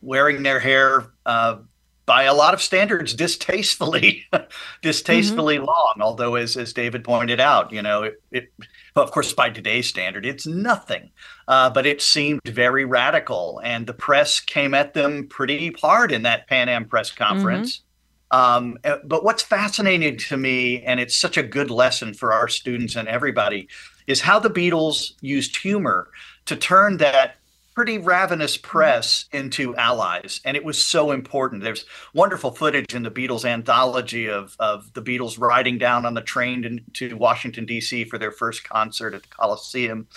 wearing 0.02 0.42
their 0.42 0.58
hair 0.58 1.06
uh, 1.26 1.58
by 2.06 2.24
a 2.24 2.34
lot 2.34 2.54
of 2.54 2.60
standards 2.60 3.14
distastefully, 3.14 4.26
distastefully 4.82 5.58
long. 5.58 5.94
Although, 6.00 6.34
as, 6.34 6.56
as 6.56 6.72
David 6.72 7.04
pointed 7.04 7.38
out, 7.38 7.72
you 7.72 7.82
know, 7.82 8.02
it, 8.02 8.20
it 8.32 8.52
well, 8.96 9.04
of 9.04 9.12
course, 9.12 9.32
by 9.32 9.50
today's 9.50 9.86
standard, 9.86 10.26
it's 10.26 10.44
nothing. 10.44 11.10
Uh, 11.46 11.70
but 11.70 11.86
it 11.86 12.02
seemed 12.02 12.40
very 12.44 12.84
radical, 12.84 13.60
and 13.62 13.86
the 13.86 13.94
press 13.94 14.40
came 14.40 14.74
at 14.74 14.92
them 14.92 15.28
pretty 15.28 15.72
hard 15.80 16.10
in 16.10 16.22
that 16.22 16.48
Pan 16.48 16.68
Am 16.68 16.84
press 16.86 17.12
conference. 17.12 17.82
Um, 18.30 18.78
uh, 18.84 18.98
but 19.04 19.24
what's 19.24 19.42
fascinating 19.42 20.16
to 20.18 20.36
me, 20.36 20.82
and 20.82 21.00
it's 21.00 21.16
such 21.16 21.36
a 21.36 21.42
good 21.42 21.70
lesson 21.70 22.14
for 22.14 22.32
our 22.32 22.48
students 22.48 22.96
and 22.96 23.08
everybody, 23.08 23.68
is 24.06 24.20
how 24.20 24.38
the 24.38 24.50
Beatles 24.50 25.14
used 25.20 25.56
humor 25.56 26.10
to 26.46 26.56
turn 26.56 26.98
that 26.98 27.36
pretty 27.74 27.98
ravenous 27.98 28.56
press 28.56 29.26
into 29.32 29.74
allies. 29.76 30.40
And 30.44 30.56
it 30.56 30.64
was 30.64 30.82
so 30.82 31.12
important. 31.12 31.62
There's 31.62 31.86
wonderful 32.12 32.50
footage 32.50 32.94
in 32.94 33.02
the 33.02 33.10
Beatles 33.10 33.44
anthology 33.44 34.28
of, 34.28 34.56
of 34.58 34.92
the 34.92 35.02
Beatles 35.02 35.40
riding 35.40 35.78
down 35.78 36.04
on 36.04 36.14
the 36.14 36.20
train 36.20 36.62
to, 36.92 37.08
to 37.08 37.16
Washington, 37.16 37.66
D.C. 37.66 38.04
for 38.04 38.18
their 38.18 38.32
first 38.32 38.68
concert 38.68 39.14
at 39.14 39.22
the 39.22 39.28
Coliseum. 39.28 40.08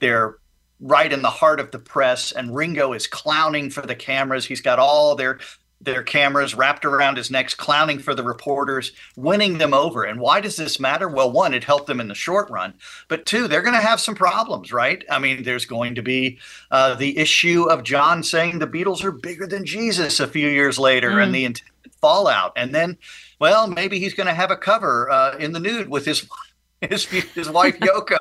They're 0.00 0.38
right 0.80 1.12
in 1.12 1.22
the 1.22 1.30
heart 1.30 1.60
of 1.60 1.70
the 1.70 1.78
press, 1.78 2.32
and 2.32 2.54
Ringo 2.54 2.92
is 2.92 3.06
clowning 3.06 3.70
for 3.70 3.82
the 3.82 3.94
cameras. 3.94 4.44
He's 4.44 4.60
got 4.60 4.80
all 4.80 5.14
their 5.14 5.38
their 5.82 6.02
cameras 6.02 6.54
wrapped 6.54 6.84
around 6.84 7.16
his 7.16 7.30
neck, 7.30 7.50
clowning 7.56 7.98
for 7.98 8.14
the 8.14 8.22
reporters, 8.22 8.92
winning 9.16 9.58
them 9.58 9.74
over. 9.74 10.04
And 10.04 10.20
why 10.20 10.40
does 10.40 10.56
this 10.56 10.78
matter? 10.78 11.08
Well, 11.08 11.32
one, 11.32 11.54
it 11.54 11.64
helped 11.64 11.86
them 11.88 12.00
in 12.00 12.08
the 12.08 12.14
short 12.14 12.48
run, 12.50 12.74
but 13.08 13.26
two, 13.26 13.48
they're 13.48 13.62
going 13.62 13.74
to 13.74 13.80
have 13.80 14.00
some 14.00 14.14
problems, 14.14 14.72
right? 14.72 15.04
I 15.10 15.18
mean, 15.18 15.42
there's 15.42 15.64
going 15.66 15.94
to 15.96 16.02
be 16.02 16.38
uh, 16.70 16.94
the 16.94 17.18
issue 17.18 17.64
of 17.64 17.82
John 17.82 18.22
saying 18.22 18.58
the 18.58 18.66
Beatles 18.66 19.02
are 19.04 19.12
bigger 19.12 19.46
than 19.46 19.66
Jesus 19.66 20.20
a 20.20 20.26
few 20.28 20.48
years 20.48 20.78
later, 20.78 21.10
Mm. 21.10 21.24
and 21.24 21.34
the 21.34 21.56
fallout, 22.00 22.52
and 22.56 22.74
then, 22.74 22.96
well, 23.40 23.66
maybe 23.66 23.98
he's 23.98 24.14
going 24.14 24.26
to 24.26 24.34
have 24.34 24.50
a 24.50 24.56
cover 24.56 25.10
uh, 25.10 25.36
in 25.38 25.52
the 25.52 25.60
nude 25.60 25.88
with 25.88 26.04
his 26.04 26.28
his 26.80 27.04
his 27.06 27.48
wife 27.50 27.78
Yoko. 27.78 28.16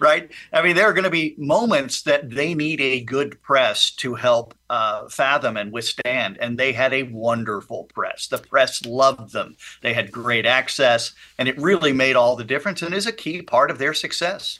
Right. 0.00 0.30
I 0.50 0.62
mean, 0.62 0.76
there 0.76 0.88
are 0.88 0.94
going 0.94 1.04
to 1.04 1.10
be 1.10 1.34
moments 1.36 2.02
that 2.02 2.30
they 2.30 2.54
need 2.54 2.80
a 2.80 3.02
good 3.02 3.40
press 3.42 3.90
to 3.96 4.14
help 4.14 4.54
uh, 4.70 5.08
fathom 5.08 5.58
and 5.58 5.72
withstand. 5.72 6.38
And 6.40 6.58
they 6.58 6.72
had 6.72 6.94
a 6.94 7.02
wonderful 7.02 7.84
press. 7.92 8.26
The 8.26 8.38
press 8.38 8.84
loved 8.86 9.32
them. 9.32 9.56
They 9.82 9.92
had 9.92 10.10
great 10.10 10.46
access, 10.46 11.12
and 11.36 11.48
it 11.48 11.58
really 11.58 11.92
made 11.92 12.16
all 12.16 12.34
the 12.34 12.44
difference 12.44 12.80
and 12.80 12.94
is 12.94 13.06
a 13.06 13.12
key 13.12 13.42
part 13.42 13.70
of 13.70 13.78
their 13.78 13.92
success. 13.92 14.58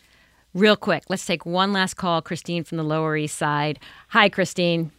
Real 0.53 0.77
quick, 0.77 1.05
let's 1.09 1.25
take 1.25 1.47
one 1.47 1.73
last 1.73 1.95
call. 1.95 2.21
Christine 2.21 2.65
from 2.65 2.77
the 2.77 2.85
Lower 2.85 3.17
East 3.17 3.39
Side. 3.39 3.79
Hi, 4.09 4.29
Christine. 4.29 4.91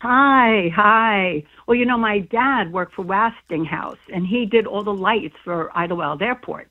Hi, 0.00 0.72
hi. 0.74 1.44
Well, 1.66 1.76
you 1.76 1.84
know, 1.84 1.98
my 1.98 2.20
dad 2.20 2.72
worked 2.72 2.94
for 2.94 3.02
Westinghouse, 3.02 3.98
and 4.10 4.26
he 4.26 4.46
did 4.46 4.66
all 4.66 4.82
the 4.82 4.94
lights 4.94 5.36
for 5.44 5.70
Idlewild 5.76 6.22
Airport. 6.22 6.68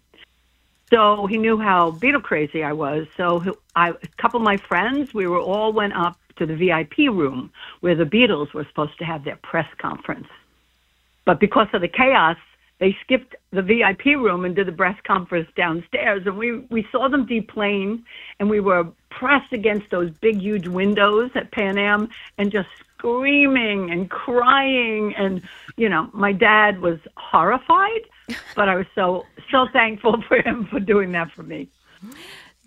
So 0.89 1.27
he 1.27 1.37
knew 1.37 1.59
how 1.59 1.91
Beatle 1.91 2.23
crazy 2.23 2.63
I 2.63 2.73
was. 2.73 3.07
So 3.15 3.57
I, 3.75 3.89
a 3.89 4.07
couple 4.17 4.39
of 4.39 4.43
my 4.43 4.57
friends, 4.57 5.13
we 5.13 5.27
were 5.27 5.39
all 5.39 5.71
went 5.71 5.93
up 5.93 6.17
to 6.37 6.45
the 6.45 6.55
VIP 6.55 6.97
room 6.97 7.51
where 7.81 7.95
the 7.95 8.05
Beatles 8.05 8.53
were 8.53 8.65
supposed 8.65 8.97
to 8.99 9.05
have 9.05 9.23
their 9.23 9.37
press 9.37 9.67
conference. 9.77 10.27
But 11.25 11.39
because 11.39 11.67
of 11.73 11.81
the 11.81 11.87
chaos, 11.87 12.37
they 12.79 12.97
skipped 13.03 13.35
the 13.51 13.61
VIP 13.61 14.05
room 14.05 14.45
and 14.45 14.55
did 14.55 14.67
the 14.67 14.71
press 14.71 14.97
conference 15.05 15.49
downstairs. 15.55 16.25
And 16.25 16.37
we, 16.37 16.59
we 16.69 16.87
saw 16.91 17.09
them 17.09 17.25
deplane, 17.25 18.05
and 18.39 18.49
we 18.49 18.61
were 18.61 18.87
pressed 19.09 19.51
against 19.51 19.89
those 19.91 20.09
big, 20.21 20.39
huge 20.39 20.67
windows 20.67 21.29
at 21.35 21.51
Pan 21.51 21.77
Am 21.77 22.09
and 22.37 22.51
just 22.51 22.69
screaming 22.97 23.91
and 23.91 24.09
crying. 24.09 25.13
And, 25.15 25.41
you 25.75 25.89
know, 25.89 26.09
my 26.13 26.31
dad 26.31 26.81
was 26.81 26.99
horrified, 27.17 28.01
but 28.55 28.69
I 28.69 28.75
was 28.75 28.85
so, 28.95 29.25
so 29.51 29.67
thankful 29.71 30.21
for 30.27 30.41
him 30.41 30.67
for 30.69 30.79
doing 30.79 31.11
that 31.13 31.31
for 31.31 31.43
me. 31.43 31.69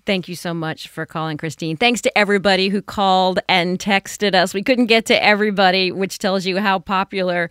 Thank 0.05 0.29
you 0.29 0.35
so 0.35 0.53
much 0.53 0.89
for 0.89 1.07
calling, 1.07 1.37
Christine. 1.37 1.77
Thanks 1.77 2.01
to 2.03 2.19
everybody 2.19 2.69
who 2.69 2.83
called 2.83 3.39
and 3.49 3.79
texted 3.79 4.35
us. 4.35 4.53
We 4.53 4.63
couldn't 4.63 4.87
get 4.87 5.07
to 5.07 5.25
everybody, 5.25 5.93
which 5.93 6.19
tells 6.19 6.45
you 6.45 6.59
how 6.59 6.81
popular 6.81 7.51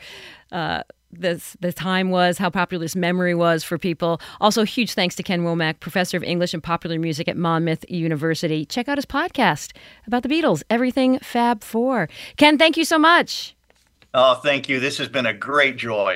uh, 0.52 0.84
this 1.12 1.56
the 1.62 1.72
time 1.72 2.10
was, 2.10 2.38
how 2.38 2.50
popular 2.50 2.84
this 2.84 2.96
memory 2.96 3.36
was 3.36 3.64
for 3.64 3.78
people. 3.78 4.20
Also, 4.40 4.64
huge 4.64 4.94
thanks 4.94 5.16
to 5.16 5.24
Ken 5.24 5.42
Womack, 5.42 5.80
professor 5.80 6.18
of 6.18 6.24
English 6.24 6.54
and 6.54 6.62
popular 6.62 7.00
music 7.00 7.28
at 7.28 7.38
Monmouth 7.38 7.86
University. 7.90 8.66
Check 8.66 8.90
out 8.90 8.98
his 8.98 9.06
podcast 9.06 9.72
about 10.06 10.24
the 10.24 10.30
Beatles, 10.30 10.64
Everything 10.70 11.20
Fab 11.20 11.64
Four. 11.64 12.10
Ken, 12.38 12.58
thank 12.58 12.76
you 12.76 12.86
so 12.86 13.00
much. 13.00 13.56
Oh, 14.14 14.36
thank 14.36 14.68
you. 14.68 14.82
This 14.82 14.98
has 14.98 15.08
been 15.08 15.26
a 15.26 15.34
great 15.34 15.78
joy. 15.78 16.10